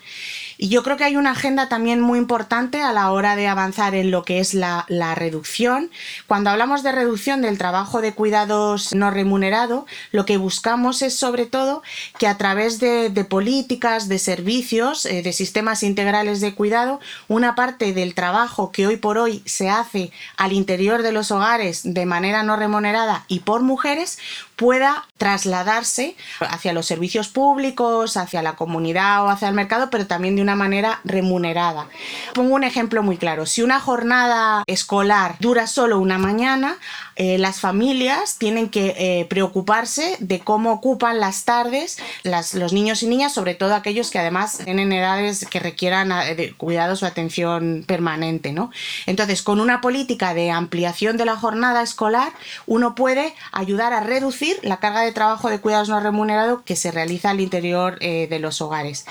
Y 0.60 0.70
yo 0.70 0.82
creo 0.82 0.96
que 0.96 1.04
hay 1.04 1.16
una 1.16 1.30
agenda 1.30 1.68
también 1.68 2.00
muy 2.00 2.18
importante 2.18 2.82
a 2.82 2.92
la 2.92 3.12
hora 3.12 3.36
de 3.36 3.46
avanzar 3.46 3.94
en 3.94 4.10
lo 4.10 4.24
que 4.24 4.40
es 4.40 4.54
la, 4.54 4.84
reducción. 5.14 5.90
Cuando 6.26 6.50
hablamos 6.50 6.82
de 6.82 6.90
reducción 6.90 7.42
del 7.42 7.58
trabajo 7.58 8.00
de 8.00 8.12
cuidados 8.12 8.92
no 8.92 9.12
remunerado, 9.12 9.86
lo 10.10 10.26
que 10.26 10.36
buscamos 10.36 11.02
es 11.02 11.14
sobre 11.14 11.46
todo 11.46 11.82
que 12.18 12.26
a 12.26 12.36
través 12.38 12.80
de, 12.80 13.10
políticas, 13.28 14.08
de 14.08 14.18
servicios, 14.18 15.06
eh, 15.06 15.22
de 15.22 15.32
sistemas 15.32 15.84
integrales 15.84 16.40
de 16.40 16.54
cuidado, 16.54 16.98
una 17.28 17.54
parte 17.54 17.92
del 17.92 18.14
trabajo 18.14 18.72
que 18.72 18.86
hoy 18.86 18.96
por 18.96 19.16
hoy 19.16 19.42
se 19.46 19.70
hace 19.70 20.10
al 20.36 20.52
interior 20.52 21.02
de 21.02 21.12
los 21.12 21.30
hogares 21.30 21.82
de 21.84 22.06
manera 22.06 22.42
no 22.42 22.56
remunerada 22.56 23.24
y 23.28 23.40
por 23.40 23.62
mujeres 23.62 24.18
pueda 24.58 25.06
trasladarse 25.18 26.16
hacia 26.40 26.72
los 26.72 26.84
servicios 26.84 27.28
públicos, 27.28 28.16
hacia 28.16 28.42
la 28.42 28.56
comunidad 28.56 29.22
o 29.22 29.28
hacia 29.28 29.48
el 29.48 29.54
mercado, 29.54 29.88
pero 29.88 30.08
también 30.08 30.34
de 30.34 30.42
una 30.42 30.56
manera 30.56 31.00
remunerada. 31.04 31.86
Pongo 32.34 32.56
un 32.56 32.64
ejemplo 32.64 33.04
muy 33.04 33.16
claro. 33.16 33.46
Si 33.46 33.62
una 33.62 33.78
jornada 33.78 34.64
escolar 34.66 35.36
dura 35.38 35.68
solo 35.68 36.00
una 36.00 36.18
mañana, 36.18 36.76
eh, 37.20 37.36
las 37.36 37.58
familias 37.60 38.36
tienen 38.38 38.68
que 38.68 38.94
eh, 38.96 39.26
preocuparse 39.28 40.16
de 40.20 40.38
cómo 40.38 40.70
ocupan 40.70 41.18
las 41.18 41.44
tardes 41.44 41.98
los 42.22 42.72
niños 42.72 43.02
y 43.02 43.08
niñas, 43.08 43.34
sobre 43.34 43.56
todo 43.56 43.74
aquellos 43.74 44.12
que 44.12 44.20
además 44.20 44.58
tienen 44.64 44.92
edades 44.92 45.44
que 45.44 45.58
requieran 45.58 46.12
eh, 46.12 46.36
de 46.36 46.52
cuidados 46.52 47.02
o 47.02 47.06
atención 47.06 47.82
permanente. 47.88 48.52
¿no? 48.52 48.70
Entonces, 49.06 49.42
con 49.42 49.58
una 49.60 49.80
política 49.80 50.32
de 50.32 50.52
ampliación 50.52 51.16
de 51.16 51.24
la 51.24 51.36
jornada 51.36 51.82
escolar, 51.82 52.32
uno 52.66 52.94
puede 52.94 53.34
ayudar 53.50 53.92
a 53.92 53.98
reducir 53.98 54.56
la 54.62 54.76
carga 54.76 55.00
de 55.00 55.10
trabajo 55.10 55.50
de 55.50 55.58
cuidados 55.58 55.88
no 55.88 55.98
remunerado 55.98 56.62
que 56.62 56.76
se 56.76 56.92
realiza 56.92 57.30
al 57.30 57.40
interior 57.40 57.98
de 57.98 58.38
los 58.38 58.60
hogares. 58.60 59.04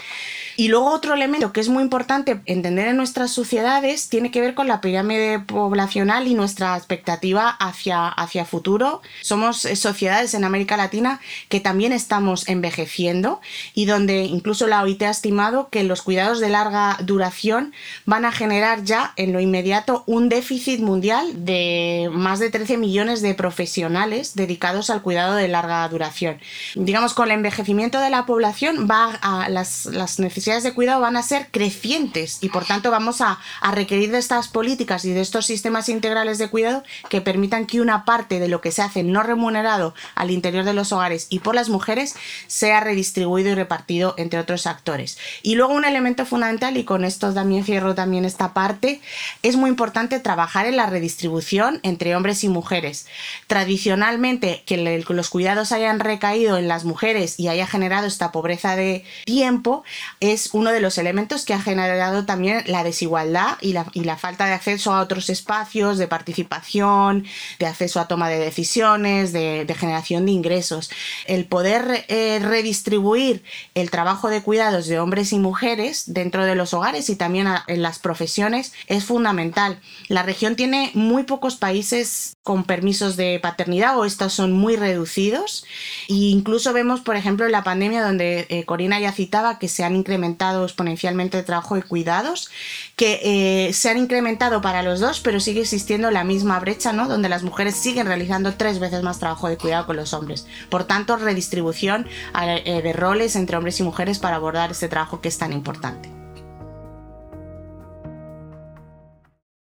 Y 0.60 0.70
luego 0.70 0.90
otro 0.90 1.14
elemento 1.14 1.54
que 1.54 1.60
es 1.60 1.70
muy 1.70 1.84
importante 1.84 2.42
entender 2.48 2.88
en 2.88 2.98
nuestras 2.98 3.30
sociedades 3.30 4.10
tiene 4.10 4.32
que 4.32 4.42
ver 4.42 4.56
con 4.56 4.68
la 4.68 4.82
pirámide 4.82 5.38
poblacional 5.38 6.26
y 6.26 6.34
nuestra 6.34 6.76
expectativa 6.76 7.50
hacia, 7.50 7.97
hacia 8.06 8.46
futuro. 8.46 9.02
Somos 9.22 9.66
eh, 9.66 9.76
sociedades 9.76 10.34
en 10.34 10.44
América 10.44 10.78
Latina 10.78 11.20
que 11.50 11.60
también 11.60 11.94
estamos 11.94 12.48
envejeciendo 12.48 13.42
y 13.74 13.86
donde 13.86 14.24
incluso 14.24 14.68
la 14.68 14.84
OIT 14.84 15.04
ha 15.04 15.10
estimado 15.10 15.70
que 15.70 15.84
los 15.84 16.02
cuidados 16.02 16.40
de 16.40 16.50
larga 16.50 16.98
duración 17.02 17.74
van 18.06 18.26
a 18.26 18.32
generar 18.32 18.84
ya 18.84 19.14
en 19.16 19.34
lo 19.34 19.40
inmediato 19.40 20.04
un 20.06 20.30
déficit 20.30 20.80
mundial 20.80 21.46
de 21.46 22.10
más 22.12 22.40
de 22.40 22.50
13 22.50 22.78
millones 22.78 23.22
de 23.22 23.34
profesionales 23.34 24.36
dedicados 24.36 24.90
al 24.90 25.02
cuidado 25.02 25.36
de 25.36 25.48
larga 25.48 25.88
duración. 25.90 26.40
Digamos, 26.76 27.14
con 27.14 27.30
el 27.30 27.38
envejecimiento 27.38 28.00
de 28.00 28.10
la 28.10 28.26
población 28.26 28.88
va 28.90 29.18
a 29.22 29.50
las, 29.50 29.88
necesidades 30.20 30.64
de 30.64 30.74
cuidado 30.74 31.02
van 31.02 31.18
a 31.18 31.24
ser 31.24 31.48
crecientes 31.52 32.40
y 32.42 32.50
por 32.50 32.66
tanto 32.66 32.92
vamos 32.92 33.22
a, 33.22 33.40
requerir 33.72 34.12
de 34.12 34.18
estas 34.18 34.48
políticas 34.48 35.06
y 35.06 35.12
de 35.12 35.22
estos 35.22 35.46
sistemas 35.46 35.90
integrales 35.90 36.38
de 36.38 36.50
cuidado 36.50 36.84
que 37.10 37.22
permitan 37.22 37.66
que 37.66 37.82
una 37.88 38.04
parte 38.04 38.42
de 38.42 38.50
lo 38.50 38.60
que 38.60 38.74
se 38.74 38.82
hace 38.82 39.02
no 39.04 39.24
remunerado 39.24 39.94
al 40.14 40.30
interior 40.30 40.66
de 40.66 40.74
los 40.74 40.92
hogares 40.92 41.28
y 41.30 41.40
por 41.40 41.56
las 41.56 41.70
mujeres 41.70 42.16
sea 42.48 42.82
redistribuido 42.82 43.52
y 43.52 43.56
repartido 43.56 44.14
entre 44.18 44.40
otros 44.40 44.68
actores. 44.68 45.18
Y 45.42 45.56
luego 45.56 45.74
un 45.74 45.86
elemento 45.86 46.26
fundamental, 46.26 46.76
y 46.76 46.84
con 46.84 47.06
esto 47.06 47.34
también 47.34 47.64
cierro 47.64 47.96
también 47.96 48.26
esta 48.26 48.54
parte, 48.54 49.00
es 49.42 49.56
muy 49.56 49.70
importante 49.70 50.20
trabajar 50.20 50.66
en 50.66 50.76
la 50.76 50.88
redistribución 50.88 51.80
entre 51.84 52.14
hombres 52.14 52.44
y 52.44 52.50
mujeres. 52.50 53.08
Tradicionalmente, 53.48 54.64
que 54.66 54.78
los 55.08 55.30
cuidados 55.30 55.72
hayan 55.72 56.02
recaído 56.02 56.58
en 56.58 56.68
las 56.68 56.84
mujeres 56.84 57.40
y 57.40 57.48
haya 57.48 57.68
generado 57.68 58.06
esta 58.06 58.34
pobreza 58.34 58.76
de 58.76 59.06
tiempo 59.24 59.86
es 60.20 60.50
uno 60.52 60.72
de 60.72 60.82
los 60.82 60.98
elementos 60.98 61.46
que 61.46 61.54
ha 61.54 61.62
generado 61.62 62.26
también 62.26 62.64
la 62.68 62.84
desigualdad 62.84 63.58
y 63.62 63.72
la, 63.72 63.86
y 63.94 64.04
la 64.04 64.18
falta 64.18 64.46
de 64.46 64.54
acceso 64.54 64.94
a 64.94 65.00
otros 65.00 65.30
espacios 65.30 65.98
de 65.98 66.08
participación, 66.08 67.26
de 67.60 67.66
acceso 67.78 68.00
a 68.00 68.08
toma 68.08 68.28
de 68.28 68.40
decisiones, 68.40 69.32
de, 69.34 69.76
generación 69.78 70.26
de 70.26 70.32
ingresos. 70.32 70.90
El 71.26 71.46
poder 71.46 72.06
eh, 72.08 72.40
redistribuir 72.42 73.44
el 73.76 73.92
trabajo 73.92 74.30
de 74.30 74.42
cuidados 74.42 74.88
de 74.88 75.00
hombres 75.00 75.32
y 75.32 75.38
mujeres 75.38 76.06
dentro 76.08 76.44
de 76.46 76.56
los 76.56 76.74
hogares 76.74 77.10
y 77.10 77.16
también 77.16 77.48
en 77.68 77.82
las 77.84 78.00
profesiones 78.00 78.74
es 78.88 79.06
fundamental. 79.06 79.80
La 80.08 80.24
región 80.24 80.56
tiene 80.56 80.90
muy 80.96 81.24
pocos 81.24 81.56
países 81.56 82.38
con 82.42 82.64
permisos 82.64 83.16
de 83.18 83.40
paternidad 83.40 84.00
o 84.00 84.06
estos 84.06 84.34
son 84.34 84.54
muy 84.54 84.76
reducidos. 84.76 85.66
E 86.10 86.14
incluso 86.14 86.74
vemos, 86.74 87.02
por 87.02 87.16
ejemplo, 87.16 87.46
en 87.46 87.52
la 87.52 87.64
pandemia 87.64 88.04
donde 88.04 88.48
eh, 88.50 88.64
Corina 88.64 89.00
ya 89.00 89.12
citaba 89.12 89.60
que 89.60 89.68
se 89.68 89.84
han 89.84 89.96
incrementado 89.96 90.64
exponencialmente 90.64 91.38
el 91.38 91.46
trabajo 91.46 91.76
de 91.76 91.84
cuidados, 91.84 92.50
que 92.96 93.20
eh, 93.22 93.74
se 93.74 93.90
han 93.90 93.98
incrementado 93.98 94.62
para 94.62 94.82
los 94.82 95.00
dos, 95.00 95.20
pero 95.20 95.40
sigue 95.40 95.62
existiendo 95.62 96.10
la 96.10 96.24
misma 96.24 96.60
brecha, 96.60 96.94
¿no? 96.94 97.08
Donde 97.08 97.30
las 97.30 97.44
mujeres 97.44 97.67
siguen 97.76 98.08
realizando 98.08 98.54
tres 98.54 98.80
veces 98.80 99.04
más 99.04 99.20
trabajo 99.20 99.50
de 99.50 99.58
cuidado 99.58 99.86
con 99.86 99.96
los 99.96 100.14
hombres. 100.14 100.48
Por 100.70 100.86
tanto, 100.86 101.18
redistribución 101.18 102.08
eh, 102.42 102.82
de 102.82 102.94
roles 102.94 103.36
entre 103.36 103.58
hombres 103.58 103.80
y 103.80 103.84
mujeres 103.84 104.20
para 104.20 104.36
abordar 104.38 104.72
este 104.72 104.88
trabajo 104.88 105.22
que 105.22 105.30
es 105.30 105.38
tan 105.38 105.54
importante. 105.54 106.18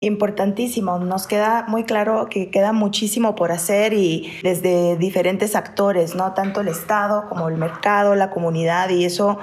Importantísimo, 0.02 0.98
nos 0.98 1.26
queda 1.26 1.66
muy 1.68 1.84
claro 1.84 2.28
que 2.30 2.48
queda 2.48 2.72
muchísimo 2.72 3.34
por 3.34 3.52
hacer 3.52 3.92
y 3.92 4.32
desde 4.42 4.96
diferentes 4.96 5.54
actores, 5.54 6.14
¿no? 6.14 6.32
Tanto 6.32 6.62
el 6.62 6.68
Estado 6.68 7.28
como 7.28 7.48
el 7.50 7.58
mercado, 7.58 8.14
la 8.14 8.30
comunidad 8.30 8.88
y 8.88 9.04
eso 9.04 9.38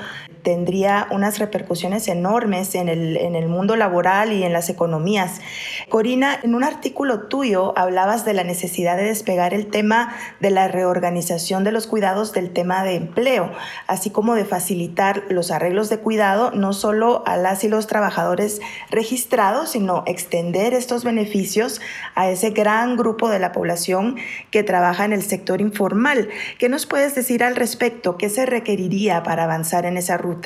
tendría 0.48 1.08
unas 1.12 1.40
repercusiones 1.40 2.08
enormes 2.08 2.74
en 2.74 2.88
el, 2.88 3.18
en 3.18 3.36
el 3.36 3.50
mundo 3.50 3.76
laboral 3.76 4.32
y 4.32 4.44
en 4.46 4.54
las 4.54 4.70
economías. 4.70 5.42
Corina, 5.90 6.40
en 6.42 6.56
un 6.56 6.64
artículo 6.64 7.28
tuyo 7.28 7.78
hablabas 7.78 8.24
de 8.24 8.34
la 8.34 8.46
necesidad 8.46 8.96
de 8.96 9.04
despegar 9.04 9.54
el 9.54 9.68
tema 9.68 10.16
de 10.40 10.52
la 10.52 10.70
reorganización 10.70 11.66
de 11.66 11.74
los 11.74 11.86
cuidados 11.86 12.32
del 12.32 12.54
tema 12.54 12.86
de 12.86 12.96
empleo, 12.96 13.52
así 13.88 14.10
como 14.10 14.36
de 14.36 14.46
facilitar 14.46 15.24
los 15.28 15.52
arreglos 15.52 15.90
de 15.90 15.98
cuidado 15.98 16.52
no 16.52 16.72
solo 16.72 17.24
a 17.26 17.36
las 17.36 17.66
y 17.66 17.68
los 17.68 17.86
trabajadores 17.88 18.62
registrados, 18.90 19.72
sino 19.72 20.06
extender 20.08 20.74
estos 20.74 21.04
beneficios 21.04 21.82
a 22.16 22.30
ese 22.30 22.52
gran 22.52 22.96
grupo 22.96 23.28
de 23.28 23.40
la 23.40 23.52
población 23.52 24.16
que 24.50 24.64
trabaja 24.64 25.04
en 25.04 25.12
el 25.12 25.24
sector 25.24 25.60
informal. 25.60 26.30
¿Qué 26.58 26.70
nos 26.70 26.86
puedes 26.86 27.16
decir 27.16 27.44
al 27.44 27.58
respecto? 27.58 28.18
¿Qué 28.18 28.30
se 28.30 28.46
requeriría 28.46 29.24
para 29.24 29.44
avanzar 29.44 29.86
en 29.86 29.98
esa 29.98 30.16
ruta? 30.16 30.37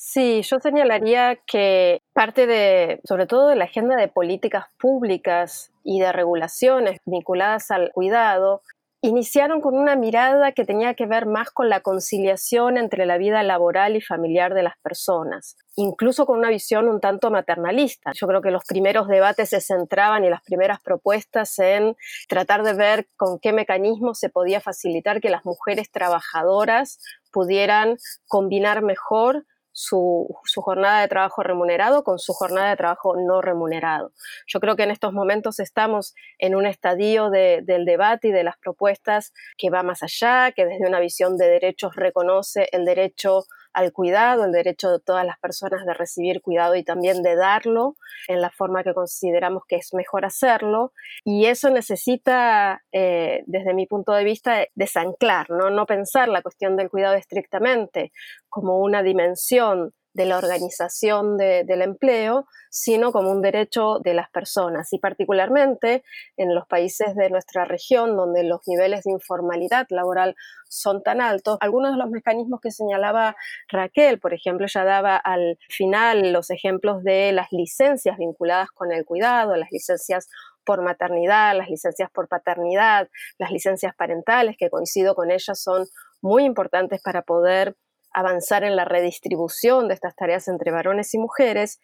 Sí, 0.00 0.42
yo 0.42 0.60
señalaría 0.60 1.36
que 1.44 2.02
parte 2.12 2.46
de, 2.46 3.00
sobre 3.02 3.26
todo 3.26 3.48
de 3.48 3.56
la 3.56 3.64
agenda 3.64 3.96
de 3.96 4.06
políticas 4.06 4.66
públicas 4.78 5.72
y 5.82 5.98
de 5.98 6.12
regulaciones 6.12 7.00
vinculadas 7.04 7.72
al 7.72 7.90
cuidado, 7.92 8.62
iniciaron 9.00 9.60
con 9.60 9.76
una 9.76 9.94
mirada 9.94 10.52
que 10.52 10.64
tenía 10.64 10.94
que 10.94 11.06
ver 11.06 11.26
más 11.26 11.50
con 11.50 11.68
la 11.68 11.80
conciliación 11.80 12.76
entre 12.76 13.06
la 13.06 13.16
vida 13.16 13.42
laboral 13.42 13.96
y 13.96 14.00
familiar 14.00 14.54
de 14.54 14.64
las 14.64 14.76
personas, 14.82 15.56
incluso 15.76 16.26
con 16.26 16.38
una 16.38 16.48
visión 16.48 16.88
un 16.88 17.00
tanto 17.00 17.30
maternalista. 17.30 18.10
Yo 18.14 18.26
creo 18.26 18.42
que 18.42 18.50
los 18.50 18.64
primeros 18.64 19.06
debates 19.06 19.50
se 19.50 19.60
centraban 19.60 20.24
y 20.24 20.30
las 20.30 20.42
primeras 20.42 20.80
propuestas 20.80 21.56
en 21.60 21.96
tratar 22.28 22.64
de 22.64 22.72
ver 22.72 23.06
con 23.16 23.38
qué 23.38 23.52
mecanismos 23.52 24.18
se 24.18 24.30
podía 24.30 24.60
facilitar 24.60 25.20
que 25.20 25.30
las 25.30 25.44
mujeres 25.44 25.90
trabajadoras 25.92 26.98
pudieran 27.30 27.98
combinar 28.26 28.82
mejor 28.82 29.44
su, 29.78 30.26
jornada 30.56 31.02
de 31.02 31.08
trabajo 31.08 31.44
remunerado 31.44 32.02
con 32.02 32.18
su 32.18 32.32
jornada 32.32 32.70
de 32.70 32.76
trabajo 32.76 33.14
no 33.16 33.40
remunerado. 33.40 34.12
Yo 34.48 34.58
creo 34.58 34.74
que 34.74 34.82
en 34.82 34.90
estos 34.90 35.12
momentos 35.12 35.60
estamos 35.60 36.14
en 36.38 36.56
un 36.56 36.66
estadio 36.66 37.30
del 37.30 37.84
debate 37.84 38.28
y 38.28 38.32
de 38.32 38.42
las 38.42 38.58
propuestas 38.58 39.32
que 39.56 39.70
va 39.70 39.84
más 39.84 40.02
allá, 40.02 40.50
que 40.50 40.66
desde 40.66 40.88
una 40.88 40.98
visión 40.98 41.36
de 41.36 41.48
derechos 41.48 41.94
reconoce 41.94 42.68
el 42.72 42.84
derecho 42.84 43.44
al 43.72 43.92
cuidado, 43.92 44.44
el 44.44 44.52
derecho 44.52 44.90
de 44.90 45.00
todas 45.00 45.24
las 45.24 45.38
personas 45.38 45.84
de 45.84 45.94
recibir 45.94 46.42
cuidado 46.42 46.74
y 46.74 46.84
también 46.84 47.22
de 47.22 47.36
darlo 47.36 47.96
en 48.26 48.40
la 48.40 48.50
forma 48.50 48.82
que 48.82 48.94
consideramos 48.94 49.62
que 49.68 49.76
es 49.76 49.94
mejor 49.94 50.24
hacerlo. 50.24 50.92
Y 51.24 51.46
eso 51.46 51.70
necesita, 51.70 52.82
eh, 52.92 53.42
desde 53.46 53.74
mi 53.74 53.86
punto 53.86 54.12
de 54.12 54.24
vista, 54.24 54.66
desanclar, 54.74 55.50
¿no? 55.50 55.70
no 55.70 55.86
pensar 55.86 56.28
la 56.28 56.42
cuestión 56.42 56.76
del 56.76 56.90
cuidado 56.90 57.14
estrictamente 57.14 58.12
como 58.48 58.78
una 58.78 59.02
dimensión 59.02 59.92
de 60.18 60.26
la 60.26 60.36
organización 60.36 61.36
del 61.36 61.80
empleo, 61.80 62.48
sino 62.70 63.12
como 63.12 63.30
un 63.30 63.40
derecho 63.40 64.00
de 64.00 64.14
las 64.14 64.28
personas. 64.30 64.92
Y 64.92 64.98
particularmente 64.98 66.02
en 66.36 66.56
los 66.56 66.66
países 66.66 67.14
de 67.14 67.30
nuestra 67.30 67.64
región, 67.64 68.16
donde 68.16 68.42
los 68.42 68.66
niveles 68.66 69.04
de 69.04 69.12
informalidad 69.12 69.86
laboral 69.90 70.34
son 70.68 71.04
tan 71.04 71.20
altos, 71.20 71.56
algunos 71.60 71.92
de 71.92 71.98
los 71.98 72.10
mecanismos 72.10 72.60
que 72.60 72.72
señalaba 72.72 73.36
Raquel, 73.68 74.18
por 74.18 74.34
ejemplo, 74.34 74.66
ya 74.66 74.82
daba 74.82 75.16
al 75.16 75.56
final 75.68 76.32
los 76.32 76.50
ejemplos 76.50 77.04
de 77.04 77.30
las 77.30 77.52
licencias 77.52 78.18
vinculadas 78.18 78.70
con 78.72 78.90
el 78.90 79.04
cuidado, 79.04 79.54
las 79.54 79.70
licencias 79.70 80.28
por 80.64 80.82
maternidad, 80.82 81.56
las 81.56 81.70
licencias 81.70 82.10
por 82.10 82.26
paternidad, 82.26 83.08
las 83.38 83.52
licencias 83.52 83.94
parentales, 83.94 84.56
que 84.58 84.68
coincido 84.68 85.14
con 85.14 85.30
ellas, 85.30 85.62
son 85.62 85.86
muy 86.20 86.44
importantes 86.44 87.00
para 87.02 87.22
poder 87.22 87.76
avanzar 88.12 88.64
en 88.64 88.76
la 88.76 88.84
redistribución 88.84 89.88
de 89.88 89.94
estas 89.94 90.14
tareas 90.16 90.48
entre 90.48 90.70
varones 90.70 91.14
y 91.14 91.18
mujeres, 91.18 91.80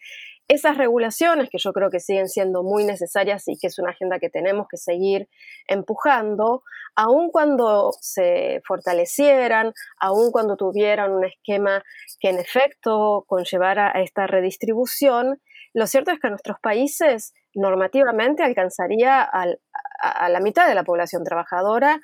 esas 0.47 0.77
regulaciones 0.77 1.49
que 1.49 1.57
yo 1.57 1.73
creo 1.73 1.89
que 1.89 1.99
siguen 1.99 2.29
siendo 2.29 2.63
muy 2.63 2.83
necesarias 2.83 3.47
y 3.47 3.57
que 3.57 3.67
es 3.67 3.79
una 3.79 3.91
agenda 3.91 4.19
que 4.19 4.29
tenemos 4.29 4.67
que 4.69 4.77
seguir 4.77 5.27
empujando, 5.67 6.63
aun 6.95 7.31
cuando 7.31 7.91
se 7.99 8.61
fortalecieran, 8.65 9.73
aun 9.99 10.31
cuando 10.31 10.55
tuvieran 10.55 11.11
un 11.11 11.25
esquema 11.25 11.83
que 12.19 12.29
en 12.29 12.39
efecto 12.39 13.25
conllevara 13.27 13.91
a 13.95 14.01
esta 14.01 14.27
redistribución, 14.27 15.41
lo 15.73 15.87
cierto 15.87 16.11
es 16.11 16.19
que 16.19 16.29
nuestros 16.29 16.59
países 16.61 17.33
normativamente 17.53 18.43
alcanzaría 18.43 19.21
a 19.23 20.29
la 20.29 20.39
mitad 20.39 20.67
de 20.67 20.75
la 20.75 20.83
población 20.83 21.23
trabajadora 21.23 21.99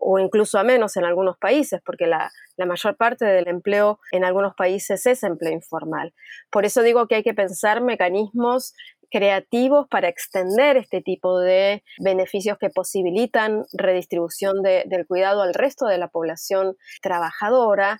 o 0.00 0.18
incluso 0.18 0.58
a 0.58 0.64
menos 0.64 0.96
en 0.96 1.04
algunos 1.04 1.38
países, 1.38 1.80
porque 1.84 2.06
la, 2.06 2.30
mayor 2.58 2.96
parte 2.96 3.24
del 3.24 3.48
empleo 3.48 3.98
en 4.12 4.24
algunos 4.24 4.54
países 4.54 5.04
es 5.06 5.22
empleo 5.24 5.52
informal. 5.52 6.14
Por 6.50 6.64
eso 6.64 6.82
digo 6.82 7.08
que 7.08 7.16
hay 7.16 7.22
que 7.24 7.34
pensar 7.34 7.82
mecanismos 7.82 8.74
creativos 9.10 9.88
para 9.88 10.08
extender 10.08 10.76
este 10.76 11.02
tipo 11.02 11.40
de 11.40 11.82
beneficios 11.98 12.58
que 12.58 12.70
posibilitan 12.70 13.64
redistribución 13.72 14.62
del 14.62 15.06
cuidado 15.06 15.42
al 15.42 15.54
resto 15.54 15.86
de 15.86 15.98
la 15.98 16.08
población 16.08 16.76
trabajadora. 17.02 17.98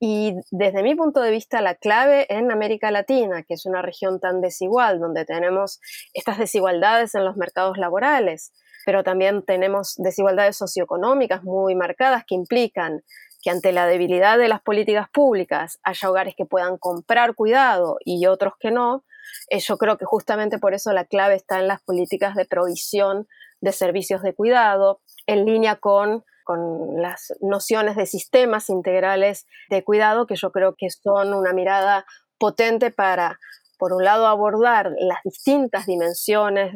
Y 0.00 0.34
desde 0.50 0.82
mi 0.82 0.94
punto 0.94 1.20
de 1.20 1.30
vista, 1.30 1.60
la 1.60 1.74
clave 1.74 2.26
en 2.28 2.50
América 2.50 2.90
Latina, 2.90 3.42
que 3.42 3.54
es 3.54 3.66
una 3.66 3.82
región 3.82 4.20
tan 4.20 4.40
desigual, 4.40 5.00
donde 5.00 5.24
tenemos 5.24 5.80
estas 6.14 6.38
desigualdades 6.38 7.14
en 7.14 7.24
los 7.24 7.36
mercados 7.36 7.76
laborales, 7.76 8.52
pero 8.84 9.02
también 9.02 9.42
tenemos 9.42 9.94
desigualdades 9.96 10.56
socioeconómicas 10.56 11.42
muy 11.42 11.74
marcadas 11.74 12.24
que 12.26 12.34
implican 12.34 13.02
que 13.42 13.50
ante 13.50 13.72
la 13.72 13.86
debilidad 13.86 14.38
de 14.38 14.48
las 14.48 14.62
políticas 14.62 15.08
públicas 15.10 15.78
haya 15.82 16.10
hogares 16.10 16.34
que 16.36 16.46
puedan 16.46 16.78
comprar 16.78 17.34
cuidado 17.34 17.98
y 18.04 18.26
otros 18.26 18.54
que 18.58 18.70
no, 18.70 19.04
eh, 19.50 19.60
yo 19.60 19.76
creo 19.76 19.98
que 19.98 20.04
justamente 20.04 20.58
por 20.58 20.74
eso 20.74 20.92
la 20.92 21.04
clave 21.04 21.34
está 21.34 21.60
en 21.60 21.68
las 21.68 21.82
políticas 21.82 22.34
de 22.34 22.46
provisión 22.46 23.28
de 23.60 23.72
servicios 23.72 24.22
de 24.22 24.34
cuidado, 24.34 25.00
en 25.26 25.44
línea 25.44 25.76
con, 25.76 26.24
con 26.44 27.00
las 27.00 27.32
nociones 27.40 27.96
de 27.96 28.06
sistemas 28.06 28.68
integrales 28.68 29.46
de 29.70 29.82
cuidado, 29.84 30.26
que 30.26 30.36
yo 30.36 30.50
creo 30.50 30.74
que 30.76 30.90
son 30.90 31.34
una 31.34 31.52
mirada 31.52 32.06
potente 32.38 32.90
para, 32.90 33.38
por 33.78 33.92
un 33.92 34.04
lado, 34.04 34.26
abordar 34.26 34.92
las 34.98 35.18
distintas 35.24 35.86
dimensiones 35.86 36.74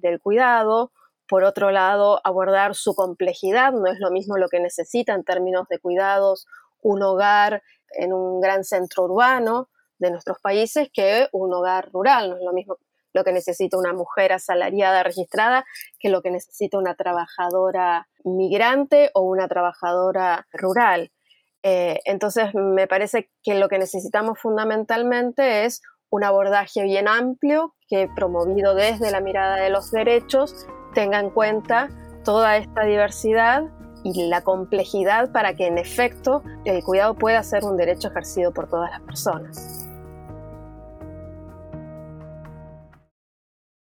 del 0.00 0.20
cuidado, 0.20 0.92
por 1.30 1.44
otro 1.44 1.70
lado, 1.70 2.20
abordar 2.24 2.74
su 2.74 2.96
complejidad, 2.96 3.72
no 3.72 3.86
es 3.86 4.00
lo 4.00 4.10
mismo 4.10 4.36
lo 4.36 4.48
que 4.48 4.58
necesita 4.58 5.14
en 5.14 5.22
términos 5.22 5.68
de 5.68 5.78
cuidados 5.78 6.48
un 6.82 7.04
hogar 7.04 7.62
en 7.92 8.12
un 8.12 8.40
gran 8.40 8.64
centro 8.64 9.04
urbano 9.04 9.68
de 9.98 10.10
nuestros 10.10 10.40
países 10.40 10.90
que 10.92 11.28
un 11.30 11.54
hogar 11.54 11.88
rural, 11.92 12.30
no 12.30 12.36
es 12.36 12.42
lo 12.42 12.52
mismo 12.52 12.78
lo 13.12 13.22
que 13.22 13.32
necesita 13.32 13.76
una 13.78 13.92
mujer 13.92 14.32
asalariada 14.32 15.04
registrada 15.04 15.64
que 16.00 16.08
lo 16.08 16.20
que 16.20 16.32
necesita 16.32 16.78
una 16.78 16.96
trabajadora 16.96 18.08
migrante 18.24 19.10
o 19.14 19.22
una 19.22 19.46
trabajadora 19.46 20.48
rural. 20.52 21.12
Eh, 21.62 22.00
entonces, 22.06 22.54
me 22.54 22.88
parece 22.88 23.30
que 23.42 23.54
lo 23.54 23.68
que 23.68 23.78
necesitamos 23.78 24.38
fundamentalmente 24.38 25.64
es 25.64 25.80
un 26.08 26.24
abordaje 26.24 26.82
bien 26.82 27.06
amplio 27.06 27.74
que 27.88 28.08
promovido 28.14 28.74
desde 28.74 29.12
la 29.12 29.20
mirada 29.20 29.56
de 29.56 29.70
los 29.70 29.90
derechos 29.90 30.66
tenga 30.94 31.20
en 31.20 31.30
cuenta 31.30 31.88
toda 32.24 32.56
esta 32.56 32.84
diversidad 32.84 33.64
y 34.02 34.28
la 34.28 34.42
complejidad 34.42 35.30
para 35.32 35.54
que 35.54 35.66
en 35.66 35.78
efecto 35.78 36.42
el 36.64 36.82
cuidado 36.82 37.14
pueda 37.14 37.42
ser 37.42 37.64
un 37.64 37.76
derecho 37.76 38.08
ejercido 38.08 38.52
por 38.52 38.68
todas 38.68 38.90
las 38.90 39.00
personas. 39.02 39.89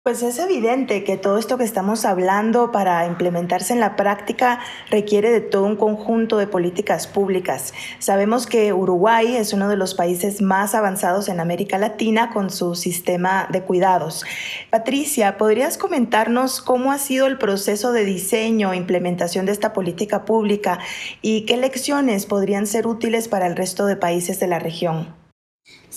Pues 0.04 0.22
es 0.22 0.38
evidente 0.38 1.02
que 1.02 1.16
todo 1.16 1.38
esto 1.38 1.56
que 1.56 1.64
estamos 1.64 2.04
hablando 2.04 2.70
para 2.72 3.06
implementarse 3.06 3.72
en 3.72 3.80
la 3.80 3.96
práctica 3.96 4.60
requiere 4.90 5.30
de 5.30 5.40
todo 5.40 5.64
un 5.64 5.76
conjunto 5.76 6.36
de 6.36 6.46
políticas 6.46 7.06
públicas. 7.06 7.72
Sabemos 8.00 8.46
que 8.46 8.74
Uruguay 8.74 9.34
es 9.34 9.54
uno 9.54 9.66
de 9.66 9.78
los 9.78 9.94
países 9.94 10.42
más 10.42 10.74
avanzados 10.74 11.30
en 11.30 11.40
América 11.40 11.78
Latina 11.78 12.28
con 12.34 12.50
su 12.50 12.74
sistema 12.74 13.48
de 13.50 13.62
cuidados. 13.62 14.26
Patricia, 14.68 15.38
¿podrías 15.38 15.78
comentarnos 15.78 16.60
cómo 16.60 16.92
ha 16.92 16.98
sido 16.98 17.26
el 17.26 17.38
proceso 17.38 17.92
de 17.92 18.04
diseño 18.04 18.74
e 18.74 18.76
implementación 18.76 19.46
de 19.46 19.52
esta 19.52 19.72
política 19.72 20.26
pública 20.26 20.80
y 21.22 21.46
qué 21.46 21.56
lecciones 21.56 22.26
podrían 22.26 22.66
ser 22.66 22.86
útiles 22.86 23.26
para 23.28 23.46
el 23.46 23.56
resto 23.56 23.86
de 23.86 23.96
países 23.96 24.38
de 24.38 24.48
la 24.48 24.58
región? 24.58 25.23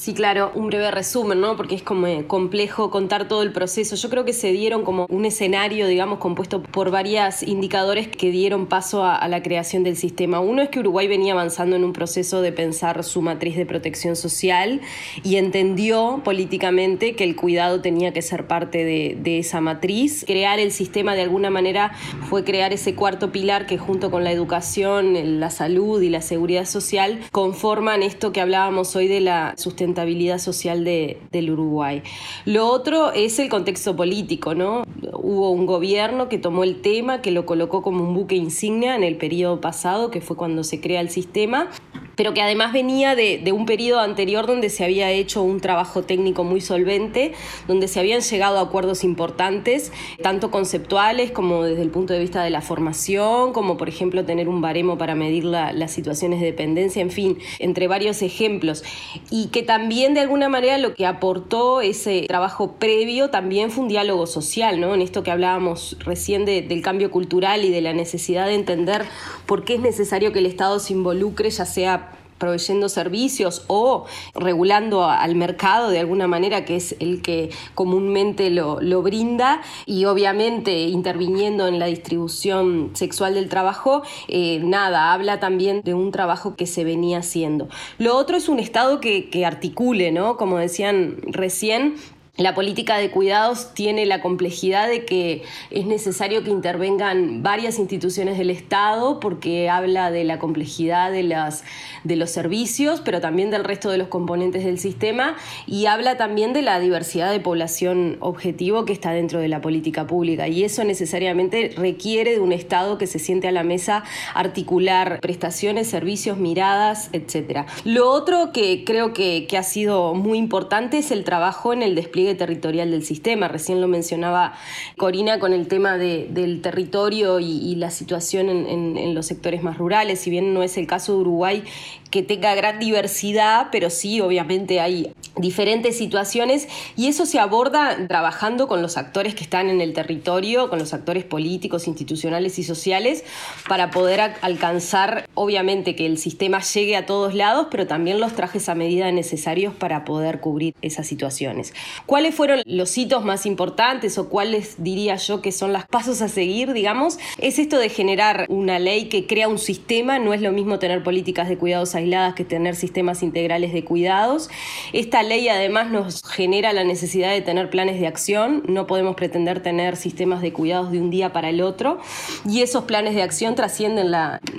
Sí, 0.08 0.14
claro, 0.14 0.54
un 0.56 0.68
breve 0.68 0.90
resumen, 0.90 1.42
¿no? 1.42 1.58
Porque 1.58 1.76
es 1.76 1.84
como 1.84 2.08
eh, 2.08 2.24
complejo 2.28 2.90
contar 2.90 3.28
todo 3.28 3.44
el 3.44 3.52
proceso. 3.52 3.98
Yo 3.98 4.10
creo 4.10 4.24
que 4.24 4.32
se 4.32 4.54
dieron 4.54 4.86
como 4.86 5.06
un 5.10 5.26
escenario, 5.26 5.86
digamos, 5.86 6.20
compuesto 6.20 6.64
por 6.64 6.92
varios 6.92 7.44
indicadores 7.44 8.08
que 8.08 8.32
dieron 8.32 8.68
paso 8.68 9.04
a, 9.04 9.28
la 9.28 9.44
creación 9.44 9.84
del 9.84 9.98
sistema. 9.98 10.40
Uno 10.40 10.62
es 10.62 10.70
que 10.70 10.80
Uruguay 10.80 11.10
venía 11.10 11.34
avanzando 11.34 11.76
en 11.76 11.84
un 11.84 11.92
proceso 11.92 12.42
de 12.42 12.54
pensar 12.54 13.04
su 13.04 13.22
matriz 13.22 13.58
de 13.58 13.66
protección 13.66 14.16
social 14.16 14.80
y 15.26 15.36
entendió 15.36 16.22
políticamente 16.24 17.18
que 17.18 17.26
el 17.26 17.36
cuidado 17.36 17.82
tenía 17.82 18.14
que 18.14 18.22
ser 18.22 18.48
parte 18.48 18.86
de, 18.86 19.18
de 19.22 19.40
esa 19.40 19.60
matriz. 19.60 20.24
Crear 20.26 20.58
el 20.62 20.72
sistema 20.72 21.16
de 21.16 21.24
alguna 21.24 21.50
manera 21.50 21.92
fue 22.30 22.46
crear 22.46 22.72
ese 22.72 22.96
cuarto 22.96 23.34
pilar 23.34 23.66
que 23.66 23.78
junto 23.78 24.10
con 24.10 24.24
la 24.24 24.32
educación, 24.32 25.42
la 25.42 25.50
salud 25.50 26.02
y 26.02 26.08
la 26.08 26.22
seguridad 26.22 26.64
social 26.64 27.20
conforman 27.34 28.04
esto 28.04 28.32
que 28.32 28.40
hablábamos 28.40 28.96
hoy 28.96 29.10
de 29.10 29.20
la 29.20 29.54
sustentabilidad 29.58 29.97
sustentabilidad 29.98 30.38
social 30.38 30.84
de, 30.84 31.18
del 31.32 31.50
Uruguay. 31.50 32.04
Lo 32.46 32.68
otro 32.68 33.12
es 33.12 33.40
el 33.40 33.50
contexto 33.50 33.96
político, 33.96 34.54
¿no? 34.54 34.84
Hubo 35.14 35.52
un 35.52 35.66
gobierno 35.66 36.30
que 36.30 36.38
tomó 36.38 36.64
el 36.64 36.82
tema, 36.82 37.22
que 37.22 37.32
lo 37.32 37.46
colocó 37.46 37.82
como 37.82 38.04
un 38.04 38.14
buque 38.14 38.36
insignia 38.36 38.96
en 38.96 39.04
el 39.04 39.18
periodo 39.18 39.60
pasado, 39.60 40.12
que 40.12 40.22
fue 40.22 40.38
cuando 40.38 40.64
se 40.64 40.80
crea 40.80 41.02
el 41.02 41.10
sistema, 41.10 41.70
pero 42.18 42.34
que 42.34 42.42
además 42.42 42.74
venía 42.74 43.16
de, 43.16 43.40
de, 43.42 43.52
un 43.52 43.66
periodo 43.66 44.02
anterior 44.02 44.48
donde 44.48 44.70
se 44.70 44.84
había 44.84 45.12
hecho 45.12 45.44
un 45.44 45.62
trabajo 45.62 46.02
técnico 46.04 46.44
muy 46.44 46.60
solvente, 46.60 47.34
donde 47.68 47.88
se 47.88 48.00
habían 48.00 48.22
llegado 48.22 48.58
a 48.58 48.62
acuerdos 48.62 49.04
importantes, 49.04 49.94
tanto 50.22 50.50
conceptuales 50.50 51.32
como 51.32 51.64
desde 51.64 51.84
el 51.84 51.92
punto 51.92 52.14
de 52.14 52.20
vista 52.20 52.44
de 52.44 52.50
la 52.50 52.62
formación, 52.62 53.54
como 53.54 53.78
por 53.78 53.88
ejemplo 53.88 54.26
tener 54.26 54.50
un 54.50 54.62
baremo 54.62 54.98
para 54.98 55.14
medir 55.14 55.46
la, 55.46 55.72
las 55.72 55.92
situaciones 55.92 56.40
de 56.40 56.48
dependencia, 56.48 57.04
en 57.04 57.12
fin, 57.12 57.38
entre 57.60 57.88
varios 57.88 58.24
ejemplos. 58.24 58.84
Y 59.30 59.48
que 59.50 59.62
también 59.62 60.16
de 60.16 60.22
alguna 60.22 60.50
manera 60.50 60.80
lo 60.80 60.96
que 60.96 61.06
aportó 61.06 61.82
ese 61.82 62.26
trabajo 62.28 62.74
previo 62.80 63.30
también 63.30 63.70
fue 63.70 63.84
un 63.84 63.90
diálogo 63.90 64.26
social, 64.26 64.80
¿no? 64.80 64.96
En 64.96 65.04
esto 65.04 65.22
que 65.22 65.30
hablábamos 65.30 65.98
recién 66.00 66.46
del 66.46 66.82
cambio 66.82 67.12
cultural 67.12 67.64
y 67.64 67.70
de 67.70 67.82
la 67.82 67.94
necesidad 67.94 68.48
de 68.48 68.56
entender 68.56 69.06
por 69.46 69.64
qué 69.64 69.76
es 69.76 69.82
necesario 69.82 70.32
que 70.32 70.40
el 70.40 70.48
Estado 70.48 70.80
se 70.80 70.94
involucre, 70.94 71.52
ya 71.52 71.66
sea 71.66 72.07
proveyendo 72.38 72.90
servicios 72.90 73.64
o 73.68 74.06
regulando 74.36 75.06
al 75.06 75.36
mercado 75.36 75.90
de 75.90 76.00
alguna 76.00 76.28
manera, 76.28 76.66
que 76.66 76.76
es 76.76 76.96
el 77.00 77.22
que 77.22 77.50
comúnmente 77.76 78.50
lo, 78.50 78.78
brinda, 79.02 79.62
y 79.86 80.06
obviamente 80.06 80.88
interviniendo 80.88 81.68
en 81.68 81.80
la 81.80 81.86
distribución 81.86 82.92
sexual 82.94 83.36
del 83.36 83.50
trabajo, 83.50 84.02
eh, 84.28 84.60
nada, 84.64 85.14
habla 85.14 85.40
también 85.40 85.82
de 85.84 85.94
un 85.94 86.12
trabajo 86.12 86.56
que 86.56 86.66
se 86.66 86.84
venía 86.84 87.20
haciendo. 87.20 87.70
Lo 87.98 88.16
otro 88.16 88.38
es 88.38 88.50
un 88.50 88.60
Estado 88.60 89.00
que, 89.00 89.30
que 89.30 89.46
articule, 89.46 90.12
¿no? 90.12 90.38
Como 90.38 90.58
decían 90.58 91.18
recién, 91.28 91.96
la 92.38 92.54
política 92.54 92.98
de 92.98 93.10
cuidados 93.10 93.74
tiene 93.74 94.06
la 94.06 94.22
complejidad 94.22 94.88
de 94.88 95.06
que 95.06 95.42
es 95.72 95.88
necesario 95.88 96.44
que 96.44 96.52
intervengan 96.52 97.42
varias 97.42 97.80
instituciones 97.80 98.38
del 98.38 98.52
Estado 98.52 99.20
porque 99.20 99.70
habla 99.70 100.12
de 100.12 100.24
la 100.24 100.38
complejidad 100.38 101.12
de, 101.12 101.24
los 101.24 102.30
servicios, 102.30 103.02
pero 103.04 103.22
también 103.22 103.50
del 103.50 103.64
resto 103.64 103.90
de 103.90 103.98
los 103.98 104.08
componentes 104.08 104.64
del 104.64 104.78
sistema 104.78 105.36
y 105.66 105.88
habla 105.88 106.18
también 106.18 106.54
de 106.54 106.62
la 106.62 106.80
diversidad 106.80 107.32
de 107.32 107.40
población 107.40 108.18
objetivo 108.20 108.86
que 108.86 108.94
está 108.94 109.12
dentro 109.12 109.40
de 109.40 109.48
la 109.48 109.60
política 109.60 110.06
pública 110.06 110.48
y 110.48 110.64
eso 110.64 110.84
necesariamente 110.84 111.74
requiere 111.76 112.34
de 112.34 112.40
un 112.40 112.52
Estado 112.52 113.00
que 113.00 113.08
se 113.08 113.18
siente 113.18 113.48
a 113.48 113.52
la 113.52 113.64
mesa 113.64 114.04
articular 114.36 115.20
prestaciones, 115.22 115.88
servicios, 115.88 116.38
miradas, 116.38 117.10
etc. 117.14 117.66
Lo 117.84 118.12
otro 118.12 118.52
que 118.52 118.84
creo 118.86 119.14
que 119.14 119.48
ha 119.58 119.64
sido 119.64 120.14
muy 120.14 120.38
importante 120.38 121.00
es 121.00 121.10
el 121.10 121.24
trabajo 121.24 121.74
en 121.74 121.82
el 121.82 121.96
despliegue 121.96 122.27
territorial 122.36 122.92
del 122.92 123.04
sistema. 123.04 123.48
Recién 123.48 123.82
lo 123.82 123.88
mencionaba 123.88 124.54
Corina 124.98 125.40
con 125.40 125.54
el 125.54 125.68
tema 125.68 125.98
del 125.98 126.62
territorio 126.62 127.40
y, 127.40 127.76
la 127.76 127.92
situación 127.92 128.50
en, 128.50 129.14
los 129.14 129.26
sectores 129.26 129.64
más 129.64 129.78
rurales. 129.78 130.20
Si 130.20 130.30
bien 130.30 130.54
no 130.54 130.64
es 130.64 130.78
el 130.78 130.88
caso 130.88 131.14
de 131.14 131.20
Uruguay, 131.20 131.64
que 132.10 132.24
tenga 132.24 132.56
gran 132.56 132.80
diversidad, 132.80 133.68
pero 133.72 133.90
sí, 133.90 134.22
obviamente 134.22 134.80
hay 134.80 135.14
diferentes 135.36 135.98
situaciones 135.98 136.68
y 136.96 137.08
eso 137.08 137.26
se 137.26 137.40
aborda 137.40 138.08
trabajando 138.08 138.68
con 138.68 138.82
los 138.82 138.98
actores 138.98 139.36
que 139.36 139.44
están 139.44 139.70
en 139.70 139.82
el 139.82 139.94
territorio, 139.94 140.70
con 140.70 140.80
los 140.80 140.94
actores 140.94 141.24
políticos, 141.24 141.88
institucionales 141.88 142.58
y 142.60 142.64
sociales, 142.64 143.24
para 143.68 143.92
poder 143.92 144.22
alcanzar, 144.42 145.28
obviamente, 145.36 145.96
que 145.96 146.06
el 146.06 146.18
sistema 146.18 146.62
llegue 146.62 146.96
a 146.96 147.06
todos 147.06 147.34
lados, 147.34 147.68
pero 147.70 147.88
también 147.88 148.20
los 148.20 148.34
trajes 148.34 148.70
a 148.70 148.76
medida 148.76 149.12
necesarios 149.12 149.74
para 149.74 150.06
poder 150.06 150.40
cubrir 150.40 150.74
esas 150.82 151.08
situaciones. 151.08 151.74
¿Cuáles 152.06 152.36
fueron 152.36 152.62
los 152.66 152.98
hitos 152.98 153.24
más 153.24 153.46
importantes 153.46 154.18
o 154.18 154.30
cuáles 154.30 154.76
diría 154.84 155.16
yo 155.16 155.42
que 155.42 155.52
son 155.52 155.74
los 155.74 155.86
pasos 155.86 156.22
a 156.22 156.30
seguir, 156.30 156.74
digamos? 156.74 157.20
Es 157.38 157.60
esto 157.60 157.78
de 157.78 157.90
generar 157.90 158.46
una 158.50 158.80
ley 158.80 159.06
que 159.06 159.28
crea 159.28 159.48
un 159.48 159.60
sistema, 159.60 160.20
no 160.20 160.34
es 160.34 160.42
lo 160.42 160.52
mismo 160.52 160.80
tener 160.80 161.04
políticas 161.04 161.50
de 161.50 161.58
cuidados 161.58 161.96
aisladas 161.98 162.34
que 162.34 162.46
tener 162.46 162.76
sistemas 162.76 163.24
integrales 163.24 163.74
de 163.74 163.84
cuidados. 163.84 164.50
Esta 164.94 165.24
ley 165.24 165.50
además 165.50 165.92
nos 165.92 166.24
genera 166.24 166.72
la 166.72 166.86
necesidad 166.86 167.32
de 167.32 167.42
tener 167.42 167.70
planes 167.70 168.00
de 168.00 168.08
acción, 168.08 168.64
no 168.68 168.88
podemos 168.88 169.16
pretender 169.16 169.62
tener 169.62 169.98
sistemas 169.98 170.42
de 170.42 170.54
cuidados 170.54 170.92
de 170.92 171.00
un 171.00 171.10
día 171.10 171.34
para 171.34 171.50
el 171.50 171.62
otro. 171.62 172.00
Y 172.48 172.62
esos 172.62 172.86
planes 172.86 173.16
de 173.16 173.24
acción 173.24 173.56
trascienden 173.56 174.12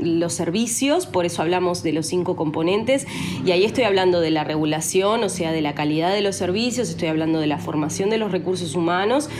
los 0.02 0.32
servicios, 0.34 1.06
por 1.06 1.24
eso 1.24 1.40
hablamos 1.40 1.82
de 1.82 1.92
los 1.92 2.06
cinco 2.06 2.36
componentes. 2.36 3.06
Y 3.44 3.52
ahí 3.52 3.64
estoy 3.64 3.84
hablando 3.84 4.20
de 4.20 4.30
la 4.30 4.44
regulación, 4.44 5.24
o 5.24 5.28
sea, 5.30 5.52
de 5.52 5.62
la 5.62 5.74
calidad 5.74 6.12
de 6.12 6.20
los 6.20 6.36
servicios, 6.36 6.90
estoy 6.90 7.08
hablando 7.08 7.40
de 7.40 7.46
la 7.46 7.58
formación 7.58 8.10
de 8.10 8.18
los 8.18 8.32
recursos 8.32 8.74
humanos 8.74 9.30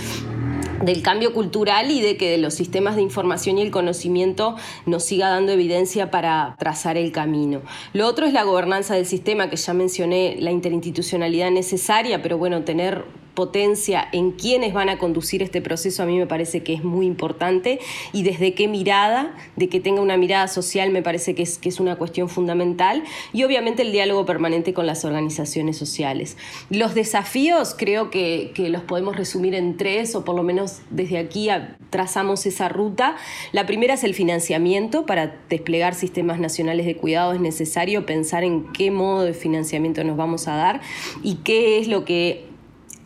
del 0.82 1.02
cambio 1.02 1.32
cultural 1.32 1.90
y 1.90 2.00
de 2.00 2.16
que 2.16 2.38
los 2.38 2.54
sistemas 2.54 2.96
de 2.96 3.02
información 3.02 3.58
y 3.58 3.62
el 3.62 3.70
conocimiento 3.70 4.56
nos 4.86 5.04
siga 5.04 5.28
dando 5.28 5.52
evidencia 5.52 6.10
para 6.10 6.56
trazar 6.58 6.96
el 6.96 7.12
camino. 7.12 7.62
Lo 7.92 8.06
otro 8.06 8.26
es 8.26 8.32
la 8.32 8.44
gobernanza 8.44 8.94
del 8.94 9.06
sistema, 9.06 9.50
que 9.50 9.56
ya 9.56 9.74
mencioné 9.74 10.36
la 10.38 10.50
interinstitucionalidad 10.50 11.50
necesaria, 11.50 12.22
pero 12.22 12.38
bueno, 12.38 12.62
tener 12.64 13.04
potencia 13.38 14.08
en 14.10 14.32
quiénes 14.32 14.74
van 14.74 14.88
a 14.88 14.98
conducir 14.98 15.44
este 15.44 15.62
proceso 15.62 16.02
a 16.02 16.06
mí 16.06 16.18
me 16.18 16.26
parece 16.26 16.64
que 16.64 16.74
es 16.74 16.82
muy 16.82 17.06
importante 17.06 17.78
y 18.12 18.24
desde 18.24 18.52
qué 18.52 18.66
mirada, 18.66 19.32
de 19.54 19.68
que 19.68 19.78
tenga 19.78 20.00
una 20.00 20.16
mirada 20.16 20.48
social 20.48 20.90
me 20.90 21.04
parece 21.04 21.36
que 21.36 21.44
es, 21.44 21.56
que 21.56 21.68
es 21.68 21.78
una 21.78 21.94
cuestión 21.94 22.28
fundamental 22.28 23.04
y 23.32 23.44
obviamente 23.44 23.82
el 23.82 23.92
diálogo 23.92 24.26
permanente 24.26 24.74
con 24.74 24.86
las 24.86 25.04
organizaciones 25.04 25.76
sociales. 25.76 26.36
Los 26.68 26.96
desafíos 26.96 27.76
creo 27.78 28.10
que, 28.10 28.50
que 28.56 28.70
los 28.70 28.82
podemos 28.82 29.16
resumir 29.16 29.54
en 29.54 29.76
tres 29.76 30.16
o 30.16 30.24
por 30.24 30.34
lo 30.34 30.42
menos 30.42 30.80
desde 30.90 31.18
aquí 31.18 31.48
trazamos 31.90 32.44
esa 32.44 32.68
ruta. 32.68 33.14
La 33.52 33.66
primera 33.66 33.94
es 33.94 34.02
el 34.02 34.14
financiamiento. 34.14 35.06
Para 35.06 35.36
desplegar 35.48 35.94
sistemas 35.94 36.40
nacionales 36.40 36.86
de 36.86 36.96
cuidado 36.96 37.34
es 37.34 37.40
necesario 37.40 38.04
pensar 38.04 38.42
en 38.42 38.72
qué 38.72 38.90
modo 38.90 39.22
de 39.22 39.32
financiamiento 39.32 40.02
nos 40.02 40.16
vamos 40.16 40.48
a 40.48 40.56
dar 40.56 40.80
y 41.22 41.36
qué 41.36 41.78
es 41.78 41.86
lo 41.86 42.04
que 42.04 42.47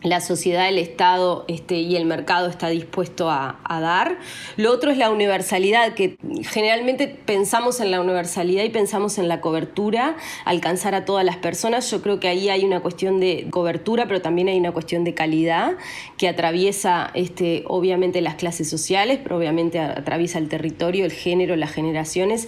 la 0.03 0.19
sociedad, 0.19 0.67
el 0.67 0.77
Estado 0.77 1.45
este, 1.47 1.75
y 1.75 1.95
el 1.95 2.05
mercado 2.05 2.49
está 2.49 2.67
dispuesto 2.67 3.29
a, 3.29 3.59
dar. 3.73 4.19
Lo 4.55 4.71
otro 4.71 4.91
es 4.91 4.97
la 4.97 5.09
universalidad, 5.09 5.93
que 5.93 6.17
generalmente 6.43 7.07
pensamos 7.07 7.79
en 7.79 7.89
la 7.89 7.99
universalidad 7.99 8.63
y 8.63 8.69
pensamos 8.69 9.17
en 9.17 9.27
la 9.27 9.41
cobertura, 9.41 10.15
alcanzar 10.45 10.93
a 10.93 11.05
todas 11.05 11.25
las 11.25 11.37
personas. 11.37 11.89
Yo 11.89 12.01
creo 12.01 12.19
que 12.19 12.27
ahí 12.27 12.49
hay 12.49 12.63
una 12.63 12.81
cuestión 12.81 13.19
de 13.19 13.47
cobertura, 13.49 14.05
pero 14.07 14.21
también 14.21 14.47
hay 14.47 14.59
una 14.59 14.71
cuestión 14.71 15.03
de 15.03 15.15
calidad 15.15 15.73
que 16.17 16.27
atraviesa 16.27 17.09
este, 17.15 17.63
obviamente 17.67 18.21
las 18.21 18.35
clases 18.35 18.69
sociales, 18.69 19.19
pero 19.23 19.37
obviamente 19.37 19.79
atraviesa 19.79 20.37
el 20.37 20.49
territorio, 20.49 21.05
el 21.05 21.11
género, 21.11 21.55
las 21.55 21.71
generaciones, 21.71 22.47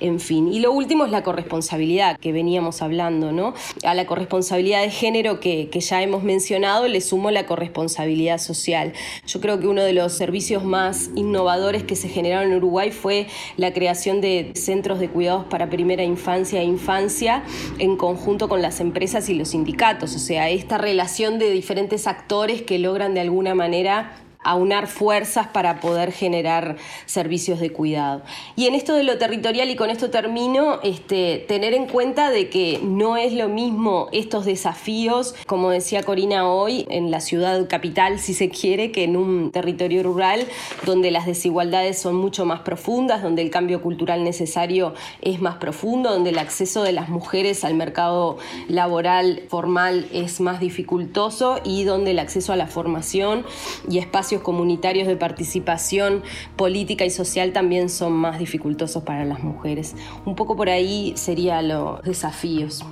en 0.00 0.20
fin. 0.20 0.52
Y 0.52 0.60
lo 0.60 0.72
último 0.72 1.06
es 1.06 1.10
la 1.10 1.22
corresponsabilidad 1.22 2.18
que 2.18 2.32
veníamos 2.32 2.82
hablando, 2.82 3.32
¿no? 3.32 3.54
A 3.82 3.94
la 3.94 4.06
corresponsabilidad 4.06 4.82
de 4.82 4.90
género 4.90 5.40
que, 5.40 5.68
que 5.70 5.80
ya 5.80 6.02
hemos 6.02 6.22
mencionado 6.22 6.86
le 6.96 7.02
sumo 7.02 7.30
la 7.30 7.44
corresponsabilidad 7.44 8.38
social. 8.38 8.94
Yo 9.26 9.42
creo 9.42 9.60
que 9.60 9.68
uno 9.68 9.82
de 9.82 9.92
los 9.92 10.14
servicios 10.14 10.64
más 10.64 11.10
innovadores 11.14 11.84
que 11.84 11.94
se 11.94 12.08
generaron 12.08 12.50
en 12.50 12.56
Uruguay 12.56 12.90
fue 12.90 13.26
la 13.58 13.74
creación 13.74 14.22
de 14.22 14.52
centros 14.54 14.98
de 14.98 15.10
cuidados 15.10 15.44
para 15.44 15.68
primera 15.68 16.04
infancia 16.04 16.62
e 16.62 16.64
infancia 16.64 17.44
en 17.78 17.98
conjunto 17.98 18.48
con 18.48 18.62
las 18.62 18.80
empresas 18.80 19.28
y 19.28 19.34
los 19.34 19.48
sindicatos. 19.48 20.16
O 20.16 20.18
sea, 20.18 20.48
esta 20.48 20.78
relación 20.78 21.38
de 21.38 21.50
diferentes 21.50 22.06
actores 22.06 22.62
que 22.62 22.78
logran 22.78 23.12
de 23.12 23.20
alguna 23.20 23.54
manera 23.54 24.14
aunar 24.46 24.86
fuerzas 24.86 25.48
para 25.48 25.80
poder 25.80 26.12
generar 26.12 26.76
servicios 27.04 27.60
de 27.60 27.70
cuidado. 27.70 28.22
Y 28.54 28.66
en 28.66 28.74
esto 28.74 28.94
de 28.94 29.02
lo 29.02 29.18
territorial, 29.18 29.70
y 29.70 29.76
con 29.76 29.90
esto 29.90 30.10
termino, 30.10 30.80
este, 30.82 31.44
tener 31.48 31.74
en 31.74 31.86
cuenta 31.86 32.30
de 32.30 32.48
que 32.48 32.80
no 32.82 33.16
es 33.16 33.32
lo 33.32 33.48
mismo 33.48 34.08
estos 34.12 34.44
desafíos, 34.44 35.34
como 35.46 35.70
decía 35.70 36.02
Corina 36.02 36.48
hoy, 36.48 36.86
en 36.88 37.10
la 37.10 37.20
ciudad 37.20 37.68
capital, 37.68 38.18
si 38.18 38.34
se 38.34 38.48
quiere, 38.48 38.92
que 38.92 39.04
en 39.04 39.16
un 39.16 39.50
territorio 39.50 40.02
rural 40.02 40.46
donde 40.84 41.10
las 41.10 41.26
desigualdades 41.26 41.98
son 41.98 42.16
mucho 42.16 42.44
más 42.44 42.60
profundas, 42.60 43.22
donde 43.22 43.42
el 43.42 43.50
cambio 43.50 43.82
cultural 43.82 44.24
necesario 44.24 44.94
es 45.20 45.40
más 45.40 45.56
profundo, 45.56 46.10
donde 46.10 46.30
el 46.30 46.38
acceso 46.38 46.82
de 46.82 46.92
las 46.92 47.08
mujeres 47.08 47.64
al 47.64 47.74
mercado 47.74 48.38
laboral 48.68 49.42
formal 49.48 50.06
es 50.12 50.40
más 50.40 50.60
dificultoso 50.60 51.60
y 51.64 51.84
donde 51.84 52.12
el 52.12 52.18
acceso 52.18 52.52
a 52.52 52.56
la 52.56 52.66
formación 52.66 53.44
y 53.88 53.98
espacios 53.98 54.35
comunitarios 54.42 55.06
de 55.06 55.16
participación 55.16 56.22
política 56.56 57.04
y 57.04 57.10
social 57.10 57.52
también 57.52 57.88
son 57.88 58.12
más 58.12 58.38
dificultosos 58.38 59.02
para 59.02 59.24
las 59.24 59.42
mujeres. 59.42 59.94
Un 60.24 60.34
poco 60.34 60.56
por 60.56 60.68
ahí 60.68 61.12
serían 61.16 61.68
los 61.68 62.02
desafíos. 62.02 62.84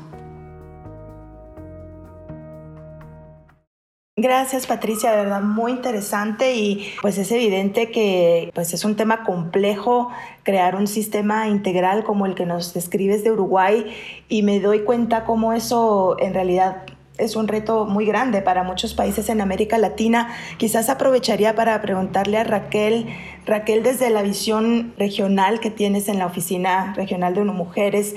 Gracias 4.17 4.69
Patricia, 4.69 5.11
de 5.11 5.17
verdad 5.17 5.43
muy 5.43 5.73
interesante 5.73 6.55
y 6.55 6.87
pues 7.03 7.19
es 7.19 7.33
evidente 7.33 7.91
que 7.91 8.53
pues 8.55 8.73
es 8.73 8.85
un 8.85 8.95
tema 8.95 9.25
complejo 9.25 10.09
crear 10.45 10.77
un 10.77 10.87
sistema 10.87 11.49
integral 11.49 12.05
como 12.05 12.25
el 12.25 12.37
que 12.37 12.47
nos 12.47 12.73
describes 12.73 13.25
de 13.25 13.33
Uruguay 13.33 13.93
y 14.29 14.45
me 14.45 14.61
doy 14.61 14.85
cuenta 14.85 15.25
cómo 15.25 15.53
eso 15.53 16.17
en 16.21 16.33
realidad 16.33 16.85
es 17.19 17.37
un 17.37 17.47
reto 17.47 17.85
muy 17.85 18.07
grande 18.07 18.43
para 18.43 18.65
muchos 18.65 18.95
países 18.95 19.29
en 19.29 19.41
América 19.41 19.79
Latina. 19.79 20.35
Quizás 20.59 20.89
aprovecharía 20.89 21.55
para 21.55 21.81
preguntarle 21.81 22.39
a 22.39 22.45
Raquel, 22.45 23.07
Raquel, 23.47 23.83
desde 23.83 24.11
la 24.11 24.23
visión 24.23 24.95
regional 24.99 25.61
que 25.61 25.71
tienes 25.71 26.09
en 26.09 26.19
la 26.19 26.27
Oficina 26.27 26.93
Regional 26.97 27.35
de 27.35 27.43
Uno 27.43 27.53
Mujeres, 27.53 28.15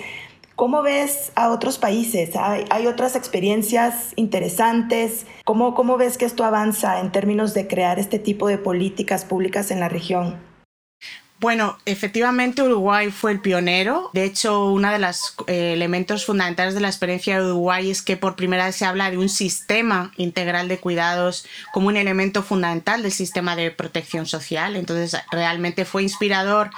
¿cómo 0.55 0.81
ves 0.81 1.31
a 1.35 1.49
otros 1.49 1.77
países? 1.77 2.31
¿Hay, 2.35 2.87
otras 2.87 3.15
experiencias 3.15 4.13
interesantes? 4.15 5.27
¿Cómo, 5.45 5.75
¿Cómo 5.75 5.97
ves 5.97 6.17
que 6.17 6.25
esto 6.25 6.43
avanza 6.43 6.99
en 6.99 7.11
términos 7.11 7.53
de 7.53 7.67
crear 7.67 7.99
este 7.99 8.17
tipo 8.17 8.47
de 8.47 8.57
políticas 8.57 9.25
públicas 9.25 9.69
en 9.69 9.79
la 9.79 9.89
región? 9.89 10.56
Bueno, 11.39 11.77
efectivamente 11.85 12.63
Uruguay 12.63 13.11
fue 13.11 13.31
el 13.31 13.39
pionero. 13.39 14.09
De 14.13 14.23
hecho, 14.23 14.65
uno 14.71 14.91
de 14.91 14.97
los 14.97 15.35
eh, 15.45 15.73
elementos 15.73 16.25
fundamentales 16.25 16.73
de 16.73 16.79
la 16.79 16.87
experiencia 16.87 17.37
de 17.37 17.45
Uruguay 17.45 17.91
es 17.91 18.01
que 18.01 18.17
por 18.17 18.35
primera 18.35 18.65
vez 18.65 18.75
se 18.75 18.85
habla 18.85 19.11
de 19.11 19.19
un 19.19 19.29
sistema 19.29 20.11
integral 20.17 20.67
de 20.67 20.79
cuidados 20.79 21.45
como 21.73 21.89
un 21.89 21.97
elemento 21.97 22.41
fundamental 22.41 23.03
del 23.03 23.11
sistema 23.11 23.55
de 23.55 23.69
protección 23.69 24.25
social. 24.25 24.75
Entonces, 24.75 25.21
realmente 25.31 25.85
fue 25.85 26.01
inspirador 26.01 26.71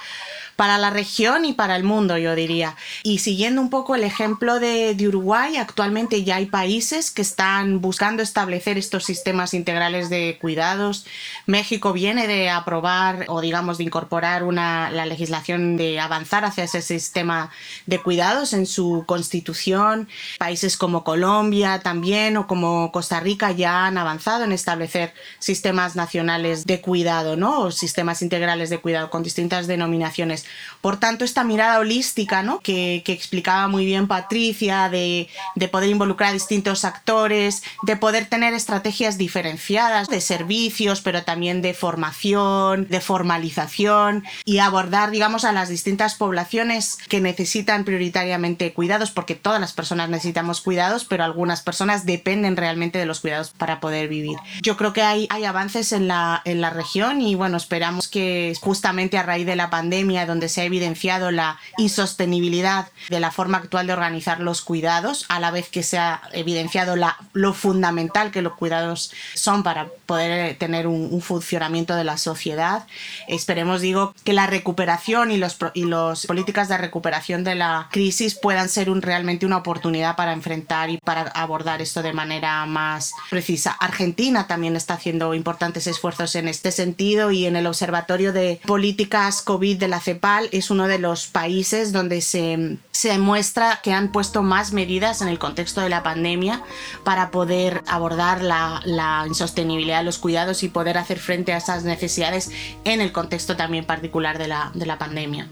para 0.59 0.77
la 0.77 0.89
región 0.89 1.45
y 1.45 1.53
para 1.53 1.77
el 1.77 1.85
mundo, 1.85 2.17
yo 2.17 2.35
diría. 2.35 2.75
Y 3.01 3.19
siguiendo 3.19 3.61
un 3.61 3.69
poco 3.69 3.95
el 3.95 4.03
ejemplo 4.03 4.59
de, 4.59 4.93
Uruguay, 5.07 5.55
actualmente 5.55 6.25
ya 6.25 6.35
hay 6.35 6.47
países 6.47 7.11
que 7.11 7.21
están 7.21 7.79
buscando 7.79 8.21
establecer 8.21 8.77
estos 8.77 9.05
sistemas 9.05 9.53
integrales 9.53 10.09
de 10.09 10.37
cuidados. 10.41 11.05
México 11.45 11.93
viene 11.93 12.27
de 12.27 12.49
aprobar 12.49 13.23
o 13.29 13.39
digamos 13.39 13.77
de 13.77 13.85
incorporar 13.85 14.43
una, 14.43 14.91
la 14.91 15.05
legislación 15.05 15.77
de 15.77 16.01
avanzar 16.01 16.43
hacia 16.43 16.65
ese 16.65 16.81
sistema 16.81 17.51
de 17.85 18.01
cuidados 18.01 18.51
en 18.51 18.65
su 18.65 19.05
constitución. 19.07 20.09
Países 20.39 20.75
como 20.75 21.05
Colombia 21.05 21.79
también 21.79 22.35
o 22.35 22.47
como 22.47 22.91
Costa 22.91 23.21
Rica 23.21 23.51
ya 23.51 23.85
han 23.85 23.97
avanzado 23.97 24.43
en 24.43 24.51
establecer 24.51 25.13
sistemas 25.39 25.95
nacionales 25.95 26.65
de 26.65 26.81
cuidado, 26.81 27.37
¿no? 27.37 27.61
O 27.61 27.71
sistemas 27.71 28.21
integrales 28.21 28.69
de 28.69 28.79
cuidado 28.79 29.09
con 29.09 29.23
distintas 29.23 29.65
denominaciones. 29.65 30.48
Por 30.81 30.97
tanto, 30.97 31.25
esta 31.25 31.43
mirada 31.43 31.79
holística 31.79 32.41
¿no? 32.41 32.59
que, 32.59 33.03
explicaba 33.05 33.67
muy 33.67 33.85
bien 33.85 34.07
Patricia, 34.07 34.89
de, 34.89 35.27
poder 35.71 35.89
involucrar 35.89 36.29
a 36.29 36.33
distintos 36.33 36.85
actores, 36.85 37.63
de 37.83 37.97
poder 37.97 38.27
tener 38.27 38.53
estrategias 38.53 39.17
diferenciadas 39.17 40.07
de 40.07 40.21
servicios, 40.21 41.01
pero 41.01 41.23
también 41.23 41.61
de 41.61 41.73
formación, 41.73 42.87
de 42.87 43.01
formalización 43.01 44.23
y 44.45 44.59
abordar, 44.59 45.11
digamos, 45.11 45.43
a 45.43 45.51
las 45.51 45.69
distintas 45.69 46.15
poblaciones 46.15 46.97
que 47.09 47.19
necesitan 47.19 47.83
prioritariamente 47.83 48.73
cuidados, 48.73 49.11
porque 49.11 49.35
todas 49.35 49.59
las 49.59 49.73
personas 49.73 50.09
necesitamos 50.09 50.61
cuidados, 50.61 51.03
pero 51.03 51.23
algunas 51.23 51.61
personas 51.61 52.05
dependen 52.05 52.55
realmente 52.55 52.99
de 52.99 53.05
los 53.05 53.19
cuidados 53.19 53.51
para 53.51 53.79
poder 53.81 54.07
vivir. 54.07 54.37
Yo 54.61 54.77
creo 54.77 54.93
que 54.93 55.01
hay, 55.01 55.27
hay 55.29 55.43
avances 55.43 55.91
en 55.91 56.07
la, 56.07 56.41
en 56.45 56.61
la 56.61 56.69
región 56.69 57.21
y 57.21 57.35
bueno, 57.35 57.57
esperamos 57.57 58.07
que 58.07 58.53
justamente 58.61 59.17
a 59.17 59.23
raíz 59.23 59.45
de 59.45 59.55
la 59.55 59.69
pandemia, 59.69 60.25
donde 60.25 60.38
se 60.47 60.61
ha 60.61 60.63
evidenciado 60.63 61.31
la 61.31 61.59
insostenibilidad 61.77 62.87
de 63.09 63.19
la 63.19 63.31
forma 63.31 63.57
actual 63.57 63.87
de 63.87 63.93
organizar 63.93 64.39
los 64.39 64.61
cuidados, 64.61 65.25
a 65.27 65.39
la 65.39 65.51
vez 65.51 65.69
que 65.69 65.83
se 65.83 65.97
ha 65.97 66.21
evidenciado 66.31 66.95
lo 67.33 67.53
fundamental 67.53 68.31
que 68.31 68.41
los 68.41 68.53
cuidados 68.53 69.11
son 69.33 69.63
para 69.63 69.87
poder 70.05 70.57
tener 70.57 70.87
un, 70.87 71.19
funcionamiento 71.21 71.95
de 71.95 72.03
la 72.03 72.17
sociedad. 72.17 72.87
Esperemos, 73.27 73.81
digo, 73.81 74.13
que 74.23 74.31
la 74.31 74.47
recuperación 74.47 75.31
y 75.31 75.37
los, 75.37 75.57
y 75.73 75.83
los 75.83 76.25
políticas 76.27 76.69
de 76.69 76.77
recuperación 76.77 77.43
de 77.43 77.55
la 77.55 77.87
crisis 77.91 78.35
puedan 78.35 78.69
ser 78.69 78.89
realmente 79.01 79.45
una 79.45 79.57
oportunidad 79.57 80.15
para 80.15 80.31
enfrentar 80.31 80.89
y 80.89 80.97
para 80.97 81.23
abordar 81.23 81.81
esto 81.81 82.01
de 82.01 82.13
manera 82.13 82.65
más 82.65 83.13
precisa. 83.29 83.71
Argentina 83.71 84.47
también 84.47 84.75
está 84.75 84.93
haciendo 84.95 85.33
importantes 85.33 85.87
esfuerzos 85.87 86.35
en 86.35 86.47
este 86.47 86.71
sentido 86.71 87.31
y 87.31 87.45
en 87.45 87.55
el 87.55 87.67
Observatorio 87.67 88.33
de 88.33 88.61
Políticas 88.65 89.41
COVID 89.41 89.77
de 89.77 89.87
la 89.87 89.99
CEPA 89.99 90.28
es 90.51 90.69
uno 90.69 90.87
de 90.87 90.99
los 90.99 91.27
países 91.27 91.91
donde 91.91 92.21
se, 92.21 92.77
se 92.91 93.17
muestra 93.17 93.79
que 93.83 93.93
han 93.93 94.11
puesto 94.11 94.43
más 94.43 94.73
medidas 94.73 95.21
en 95.21 95.27
el 95.27 95.39
contexto 95.39 95.81
de 95.81 95.89
la 95.89 96.03
pandemia 96.03 96.61
para 97.03 97.31
poder 97.31 97.83
abordar 97.87 98.41
la, 98.41 98.81
la 98.85 99.25
insostenibilidad 99.27 99.99
de 99.99 100.05
los 100.05 100.17
cuidados 100.17 100.63
y 100.63 100.69
poder 100.69 100.97
hacer 100.97 101.19
frente 101.19 101.53
a 101.53 101.57
esas 101.57 101.83
necesidades 101.83 102.51
en 102.83 103.01
el 103.01 103.11
contexto 103.11 103.55
también 103.55 103.85
particular 103.85 104.37
de 104.37 104.47
la, 104.47 104.71
de 104.73 104.85
la 104.85 104.97
pandemia. 104.97 105.47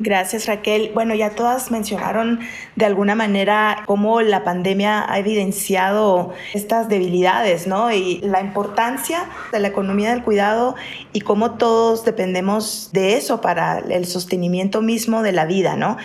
Gracias 0.00 0.46
Raquel. 0.46 0.92
Bueno, 0.94 1.12
ya 1.16 1.30
todas 1.30 1.72
mencionaron 1.72 2.38
de 2.76 2.84
alguna 2.84 3.16
manera 3.16 3.82
cómo 3.84 4.20
la 4.20 4.44
pandemia 4.44 5.04
ha 5.12 5.18
evidenciado 5.18 6.34
estas 6.54 6.88
debilidades, 6.88 7.66
¿no? 7.66 7.90
Y 7.90 8.20
la 8.20 8.40
importancia 8.40 9.24
de 9.50 9.58
la 9.58 9.66
economía 9.66 10.10
del 10.10 10.22
cuidado 10.22 10.76
y 11.12 11.22
cómo 11.22 11.54
todos 11.54 12.04
dependemos 12.04 12.90
de 12.92 13.16
eso 13.16 13.40
para 13.40 13.80
el 13.80 14.06
sostenimiento 14.06 14.82
mismo 14.82 15.24
de 15.24 15.32
la 15.32 15.46
vida, 15.46 15.74
¿no? 15.74 15.96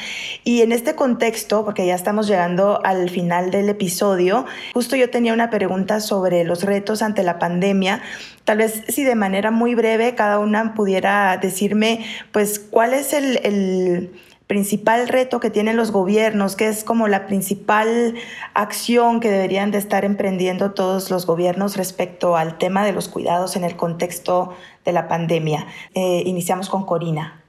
Y 0.44 0.64
en 0.64 0.72
este 0.72 0.96
contexto, 0.96 1.64
porque 1.64 1.86
ya 1.86 1.94
estamos 1.94 2.28
llegando 2.28 2.84
al 2.84 3.12
final 3.12 3.52
del 3.52 3.70
episodio, 3.70 4.48
justo 4.74 4.96
yo 4.96 5.12
tenía 5.12 5.34
una 5.34 5.52
pregunta 5.52 6.00
sobre 6.00 6.44
los 6.46 6.64
retos 6.64 7.04
ante 7.04 7.22
la 7.22 7.38
pandemia 7.38 8.02
Tal 8.44 8.58
vez 8.58 8.84
si 8.90 9.04
de 9.04 9.16
manera 9.16 9.52
muy 9.52 9.74
breve 9.74 10.16
cada 10.16 10.40
una 10.40 10.74
pudiera 10.74 11.38
decirme, 11.38 12.06
pues, 12.32 12.60
cuál 12.60 12.94
es 12.94 13.14
el, 13.14 14.12
principal 14.46 15.08
reto 15.08 15.40
que 15.40 15.50
tienen 15.50 15.78
los 15.78 15.92
gobiernos, 15.92 16.56
qué 16.56 16.68
es 16.68 16.84
como 16.84 17.08
la 17.08 17.26
principal 17.26 18.14
acción 18.54 19.20
que 19.22 19.32
deberían 19.32 19.72
de 19.72 19.78
estar 19.78 20.06
emprendiendo 20.06 20.74
todos 20.74 21.10
los 21.10 21.26
gobiernos 21.26 21.78
respecto 21.78 22.36
al 22.36 22.58
tema 22.58 22.86
de 22.86 22.92
los 22.92 23.08
cuidados 23.08 23.56
en 23.56 23.64
el 23.64 23.76
contexto 23.78 24.54
de 24.86 24.92
la 24.92 25.08
pandemia. 25.08 25.66
Eh, 25.96 26.24
iniciamos 26.26 26.70
con 26.70 26.86
Corina. 26.86 27.44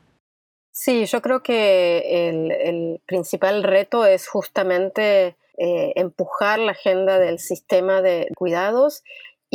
Sí, 0.71 1.05
yo 1.05 1.21
creo 1.21 1.43
que 1.43 2.29
el, 2.29 3.01
principal 3.07 3.65
reto 3.65 4.07
es 4.07 4.27
justamente 4.27 5.37
eh, 5.59 5.93
empujar 5.97 6.59
la 6.59 6.73
agenda 6.73 7.19
del 7.19 7.39
sistema 7.39 8.03
de 8.03 8.29
cuidados 8.35 9.03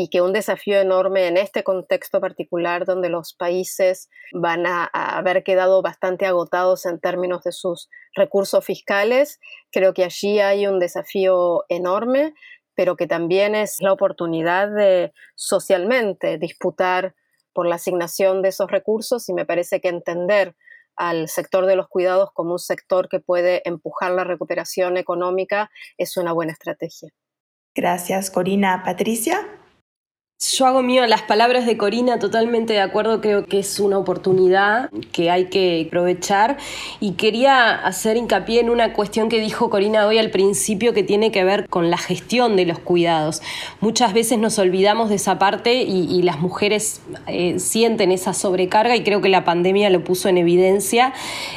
y 0.02 0.08
que 0.08 0.22
un 0.22 0.32
desafío 0.32 0.80
enorme 0.80 1.28
en 1.28 1.36
este 1.36 1.62
contexto 1.62 2.22
particular 2.22 2.86
donde 2.86 3.10
los 3.10 3.34
países 3.34 4.10
van 4.32 4.66
a, 4.66 4.86
haber 4.86 5.44
quedado 5.44 5.82
bastante 5.82 6.26
agotados 6.26 6.86
en 6.86 7.02
términos 7.02 7.44
de 7.44 7.52
sus 7.52 7.90
recursos 8.16 8.64
fiscales. 8.64 9.42
Creo 9.74 9.94
que 9.94 10.06
allí 10.06 10.40
hay 10.40 10.68
un 10.68 10.80
desafío 10.80 11.66
enorme, 11.68 12.34
pero 12.76 12.96
que 12.96 13.08
también 13.08 13.56
es 13.56 13.76
la 13.82 13.92
oportunidad 13.92 14.74
de 14.74 15.12
socialmente 15.36 16.38
disputar 16.38 17.14
por 17.52 17.68
la 17.68 17.76
asignación 17.76 18.42
de 18.42 18.50
esos 18.50 18.72
recursos 18.72 19.28
y 19.28 19.34
me 19.34 19.46
parece 19.46 19.82
que 19.82 19.90
entender 19.90 20.56
al 20.96 21.28
sector 21.28 21.66
de 21.66 21.76
los 21.76 21.90
cuidados 21.90 22.30
como 22.32 22.54
un 22.54 22.60
sector 22.60 23.10
que 23.10 23.20
puede 23.20 23.68
empujar 23.68 24.12
la 24.12 24.24
recuperación 24.24 24.96
económica 24.96 25.70
es 25.98 26.16
una 26.16 26.32
buena 26.32 26.54
estrategia. 26.54 27.10
Gracias, 27.76 28.32
Corina. 28.32 28.82
Patricia. 28.86 29.46
Yo 30.42 30.66
hago 30.66 30.82
mío 30.82 31.06
las 31.06 31.22
palabras 31.22 31.66
de 31.66 31.76
Corina, 31.76 32.18
totalmente 32.18 32.72
de 32.72 32.80
acuerdo, 32.80 33.20
creo 33.20 33.46
que 33.46 33.60
es 33.60 33.78
una 33.78 33.98
oportunidad 33.98 34.90
que 35.12 35.30
hay 35.30 35.48
que 35.48 35.84
aprovechar 35.86 36.56
y 37.02 37.16
quería 37.16 37.72
hacer 37.76 38.16
hincapié 38.16 38.62
en 38.62 38.70
una 38.70 38.94
cuestión 38.94 39.28
que 39.28 39.42
dijo 39.42 39.70
Corina 39.70 40.08
hoy 40.08 40.18
al 40.18 40.32
principio 40.32 40.94
que 40.94 41.04
tiene 41.04 41.34
que 41.34 41.44
ver 41.44 41.68
con 41.68 41.90
la 41.90 41.98
gestión 41.98 42.56
de 42.56 42.66
los 42.66 42.80
cuidados. 42.80 43.42
Muchas 43.82 44.14
veces 44.14 44.40
nos 44.40 44.58
olvidamos 44.60 45.10
de 45.10 45.16
esa 45.16 45.40
parte 45.40 45.84
y, 45.84 46.22
las 46.22 46.40
mujeres 46.40 47.02
eh, 47.28 47.60
sienten 47.60 48.14
esa 48.14 48.34
sobrecarga 48.34 48.96
y 48.96 49.04
creo 49.04 49.20
que 49.20 49.30
la 49.30 49.44
pandemia 49.44 49.90
lo 49.90 50.06
puso 50.06 50.30
en 50.30 50.38
evidencia, 50.38 51.14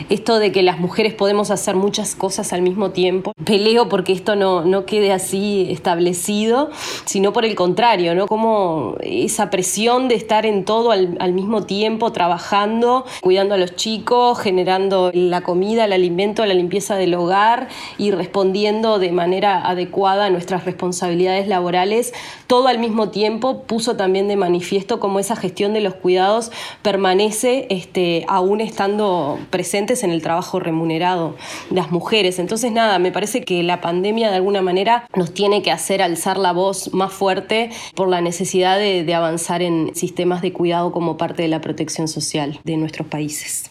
esto 0.08 0.40
de 0.40 0.50
que 0.50 0.62
las 0.64 0.80
mujeres 0.80 1.14
podemos 1.14 1.52
hacer 1.52 1.76
muchas 1.76 2.16
cosas 2.16 2.52
al 2.52 2.62
mismo 2.62 2.90
tiempo. 2.90 3.32
Peleo 3.44 3.88
porque 3.88 4.12
esto 4.12 4.34
no, 4.34 4.64
no 4.64 4.86
quede 4.86 5.12
así 5.12 5.68
establecido, 5.70 6.70
sino 7.04 7.32
por 7.32 7.44
el 7.44 7.54
contrario, 7.54 8.16
¿no? 8.16 8.26
Como 8.26 8.71
esa 9.00 9.50
presión 9.50 10.08
de 10.08 10.14
estar 10.14 10.46
en 10.46 10.64
todo 10.64 10.90
al, 10.92 11.32
mismo 11.32 11.64
tiempo, 11.64 12.12
trabajando, 12.12 13.04
cuidando 13.20 13.54
a 13.54 13.58
los 13.58 13.74
chicos, 13.76 14.38
generando 14.38 15.10
la 15.14 15.40
comida, 15.40 15.84
el 15.84 15.92
alimento, 15.92 16.44
la 16.44 16.54
limpieza 16.54 16.96
del 16.96 17.14
hogar 17.14 17.68
y 17.98 18.10
respondiendo 18.10 18.98
de 18.98 19.12
manera 19.12 19.66
adecuada 19.66 20.26
a 20.26 20.30
nuestras 20.30 20.64
responsabilidades 20.64 21.48
laborales, 21.48 22.12
todo 22.46 22.68
al 22.68 22.78
mismo 22.78 23.10
tiempo 23.10 23.62
puso 23.62 23.96
también 23.96 24.28
de 24.28 24.36
manifiesto 24.36 25.00
cómo 25.00 25.18
esa 25.18 25.36
gestión 25.36 25.72
de 25.72 25.80
los 25.80 25.94
cuidados 25.94 26.52
permanece 26.82 27.66
este, 27.70 28.24
aún 28.28 28.60
estando 28.60 29.38
presentes 29.50 30.02
en 30.04 30.10
el 30.10 30.22
trabajo 30.22 30.60
remunerado 30.60 31.34
las 31.70 31.90
mujeres. 31.90 32.38
Entonces, 32.38 32.72
nada, 32.72 32.98
me 32.98 33.12
parece 33.12 33.42
que 33.42 33.62
la 33.62 33.80
pandemia 33.80 34.30
de 34.30 34.36
alguna 34.36 34.62
manera 34.62 35.08
nos 35.14 35.32
tiene 35.32 35.62
que 35.62 35.70
hacer 35.70 36.02
alzar 36.02 36.38
la 36.38 36.52
voz 36.52 36.92
más 36.92 37.12
fuerte 37.12 37.70
por 37.94 38.08
la 38.08 38.20
necesidad 38.20 38.61
de, 38.70 39.14
avanzar 39.14 39.62
en 39.62 39.94
sistemas 39.94 40.42
de 40.42 40.52
cuidado 40.52 40.92
como 40.92 41.16
parte 41.16 41.42
de 41.42 41.48
la 41.48 41.60
protección 41.60 42.08
social 42.08 42.60
de 42.64 42.76
nuestros 42.76 43.08
países. 43.08 43.70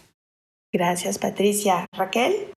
Gracias, 0.71 1.17
Patricia. 1.17 1.85
Raquel. 1.91 2.53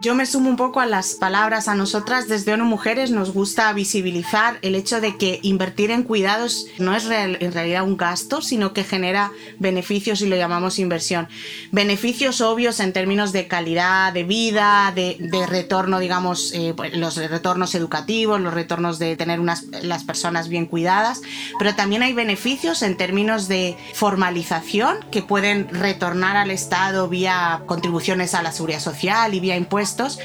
Yo 0.00 0.14
me 0.14 0.26
sumo 0.26 0.50
un 0.50 0.56
poco 0.56 0.80
a 0.80 0.86
las 0.86 1.14
palabras. 1.14 1.68
A 1.68 1.74
nosotras 1.76 2.26
desde 2.26 2.52
ONU 2.52 2.64
Mujeres 2.64 3.12
nos 3.12 3.32
gusta 3.32 3.72
visibilizar 3.72 4.58
el 4.62 4.74
hecho 4.74 5.00
de 5.00 5.16
que 5.16 5.38
invertir 5.42 5.92
en 5.92 6.02
cuidados 6.02 6.66
no 6.78 6.96
es 6.96 7.06
en 7.06 7.52
realidad 7.52 7.84
un 7.84 7.96
gasto, 7.96 8.42
sino 8.42 8.72
que 8.72 8.82
genera 8.82 9.30
beneficios 9.58 10.20
y 10.20 10.26
lo 10.26 10.36
llamamos 10.36 10.80
inversión. 10.80 11.28
Beneficios 11.70 12.40
obvios 12.40 12.80
en 12.80 12.92
términos 12.92 13.32
de 13.32 13.46
calidad 13.46 14.12
de 14.12 14.24
vida, 14.24 14.92
de, 14.94 15.46
retorno, 15.46 16.00
digamos, 16.00 16.52
eh, 16.54 16.74
pues, 16.76 16.94
los 16.96 17.16
retornos 17.16 17.74
educativos, 17.74 18.40
los 18.40 18.52
retornos 18.52 18.98
de 18.98 19.16
tener 19.16 19.38
unas, 19.38 19.64
las 19.82 20.02
personas 20.02 20.48
bien 20.48 20.66
cuidadas, 20.66 21.22
pero 21.58 21.74
también 21.76 22.02
hay 22.02 22.12
beneficios 22.12 22.82
en 22.82 22.96
términos 22.96 23.46
de 23.46 23.76
formalización 23.94 24.98
que 25.10 25.22
pueden 25.22 25.68
retornar 25.68 26.36
al 26.36 26.50
Estado 26.50 27.08
vía 27.08 27.62
contribuciones 27.66 28.34
a 28.34 28.42
la 28.42 28.50
seguridad 28.50 28.80
social 28.80 29.34
y 29.34 29.40
vía 29.40 29.56
impuestos 29.56 29.83
restos 29.84 30.18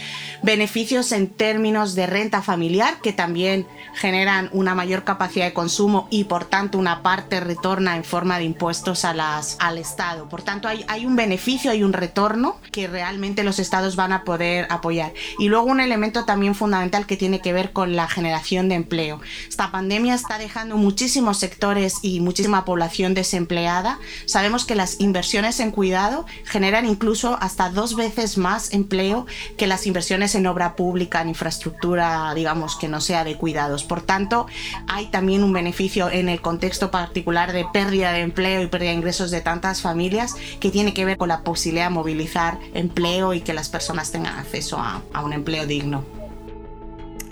beneficios 0.43 1.11
en 1.11 1.27
términos 1.27 1.95
de 1.95 2.07
renta 2.07 2.41
familiar 2.41 3.01
que 3.01 3.13
también 3.13 3.67
generan 3.93 4.49
una 4.53 4.75
mayor 4.75 5.03
capacidad 5.03 5.45
de 5.45 5.53
consumo 5.53 6.07
y 6.09 6.25
por 6.25 6.45
tanto 6.45 6.77
una 6.77 7.01
parte 7.03 7.39
retorna 7.39 7.95
en 7.95 8.03
forma 8.03 8.37
de 8.37 8.45
impuestos 8.45 9.05
a 9.05 9.13
las, 9.13 9.57
al 9.59 9.77
Estado. 9.77 10.29
Por 10.29 10.41
tanto 10.41 10.67
hay, 10.67 10.85
hay 10.87 11.05
un 11.05 11.15
beneficio, 11.15 11.71
hay 11.71 11.83
un 11.83 11.93
retorno 11.93 12.57
que 12.71 12.87
realmente 12.87 13.43
los 13.43 13.59
Estados 13.59 13.95
van 13.95 14.13
a 14.13 14.23
poder 14.23 14.67
apoyar. 14.69 15.13
Y 15.37 15.49
luego 15.49 15.65
un 15.65 15.79
elemento 15.79 16.25
también 16.25 16.55
fundamental 16.55 17.05
que 17.05 17.17
tiene 17.17 17.41
que 17.41 17.53
ver 17.53 17.71
con 17.71 17.95
la 17.95 18.07
generación 18.07 18.69
de 18.69 18.75
empleo. 18.75 19.21
Esta 19.47 19.71
pandemia 19.71 20.15
está 20.15 20.37
dejando 20.37 20.77
muchísimos 20.77 21.37
sectores 21.37 21.97
y 22.01 22.19
muchísima 22.19 22.65
población 22.65 23.13
desempleada. 23.13 23.99
Sabemos 24.25 24.65
que 24.65 24.75
las 24.75 24.99
inversiones 24.99 25.59
en 25.59 25.71
cuidado 25.71 26.25
generan 26.45 26.85
incluso 26.85 27.37
hasta 27.41 27.69
dos 27.69 27.95
veces 27.95 28.37
más 28.37 28.73
empleo 28.73 29.25
que 29.57 29.67
las 29.67 29.85
inversiones 29.85 30.28
en 30.35 30.47
obra 30.47 30.75
pública, 30.75 31.21
en 31.21 31.29
infraestructura, 31.29 32.33
digamos, 32.33 32.75
que 32.75 32.87
no 32.87 33.01
sea 33.01 33.23
de 33.23 33.35
cuidados. 33.35 33.83
Por 33.83 34.01
tanto, 34.01 34.47
hay 34.87 35.07
también 35.07 35.43
un 35.43 35.53
beneficio 35.53 36.09
en 36.09 36.29
el 36.29 36.41
contexto 36.41 36.91
particular 36.91 37.51
de 37.53 37.65
pérdida 37.71 38.11
de 38.11 38.21
empleo 38.21 38.61
y 38.61 38.67
pérdida 38.67 38.89
de 38.91 38.97
ingresos 38.97 39.31
de 39.31 39.41
tantas 39.41 39.81
familias 39.81 40.35
que 40.59 40.71
tiene 40.71 40.93
que 40.93 41.05
ver 41.05 41.17
con 41.17 41.29
la 41.29 41.41
posibilidad 41.41 41.85
de 41.85 41.91
movilizar 41.91 42.59
empleo 42.73 43.33
y 43.33 43.41
que 43.41 43.53
las 43.53 43.69
personas 43.69 44.11
tengan 44.11 44.37
acceso 44.37 44.77
a, 44.77 45.01
a 45.13 45.23
un 45.23 45.33
empleo 45.33 45.65
digno. 45.65 46.18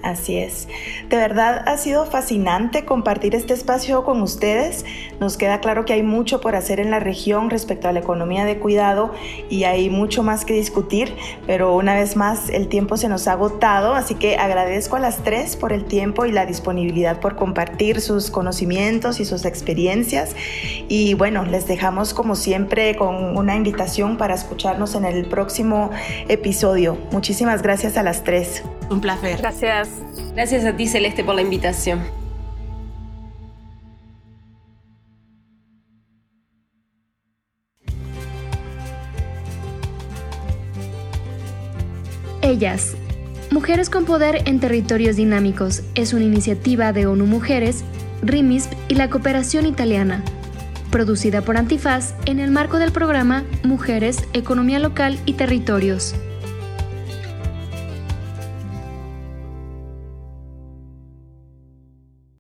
Así 0.04 0.38
es. 0.38 0.68
De 1.10 1.18
verdad 1.18 1.64
ha 1.68 1.76
sido 1.78 2.06
fascinante 2.06 2.86
compartir 2.86 3.34
este 3.34 3.54
espacio 3.54 4.04
con 4.04 4.22
ustedes. 4.22 4.86
Nos 5.20 5.38
queda 5.38 5.60
claro 5.60 5.86
que 5.86 5.94
hay 5.94 6.04
mucho 6.04 6.40
por 6.40 6.56
hacer 6.56 6.80
en 6.80 6.92
la 6.92 7.00
región 7.00 7.50
respecto 7.50 7.88
a 7.88 7.92
la 7.92 8.00
economía 8.00 8.46
de 8.46 8.60
cuidado 8.60 9.12
y 9.50 9.64
hay 9.64 9.90
mucho 9.90 10.22
más 10.22 10.46
que 10.46 10.54
discutir, 10.54 11.16
pero 11.48 11.76
una 11.76 11.96
vez 11.96 12.16
más 12.16 12.50
el 12.50 12.68
tiempo 12.68 12.96
se 12.96 13.10
nos 13.10 13.28
ha 13.28 13.34
agotado, 13.34 13.96
así 13.96 14.16
que 14.16 14.38
agradezco 14.38 14.96
a 14.96 15.00
las 15.00 15.24
tres 15.24 15.56
por 15.56 15.74
el 15.74 15.86
tiempo 15.86 16.26
y 16.26 16.32
la 16.32 16.46
disponibilidad 16.46 17.20
por 17.20 17.36
compartir 17.36 18.00
sus 18.00 18.30
conocimientos 18.30 19.20
y 19.20 19.26
sus 19.26 19.46
experiencias. 19.46 20.36
Y 20.88 21.16
bueno, 21.16 21.44
les 21.44 21.68
dejamos 21.68 22.14
como 22.14 22.36
siempre 22.36 22.96
con 22.96 23.36
una 23.36 23.56
invitación 23.56 24.18
para 24.18 24.36
escucharnos 24.36 24.96
en 24.96 25.06
el 25.06 25.26
próximo 25.26 25.90
episodio. 26.28 26.98
Muchísimas 27.12 27.62
gracias 27.62 27.98
a 27.98 28.04
las 28.04 28.24
tres. 28.24 28.64
Un 28.90 29.02
placer. 29.02 29.42
Gracias. 30.34 30.66
A 30.66 30.76
ti, 30.76 30.88
Celeste, 30.88 31.24
por 31.24 31.36
la 31.36 31.42
invitación. 31.42 32.00
Ellas. 42.42 42.96
Mujeres 43.52 43.90
con 43.90 44.06
Poder 44.06 44.42
en 44.46 44.60
Territorios 44.60 45.16
Dinámicos 45.16 45.84
es 45.96 46.14
una 46.14 46.24
iniciativa 46.24 46.94
de 46.94 47.06
ONU 47.06 47.26
Mujeres, 47.26 47.84
RIMISP 48.22 48.72
y 48.88 48.96
la 48.96 49.10
Cooperación 49.10 49.66
Italiana, 49.66 50.24
producida 50.92 51.42
por 51.42 51.58
Antifaz 51.58 52.14
en 52.26 52.40
el 52.40 52.52
marco 52.52 52.78
del 52.78 52.92
programa 52.92 53.44
Mujeres, 53.64 54.24
Economía 54.34 54.80
Local 54.80 55.20
y 55.26 55.34
Territorios. 55.34 56.16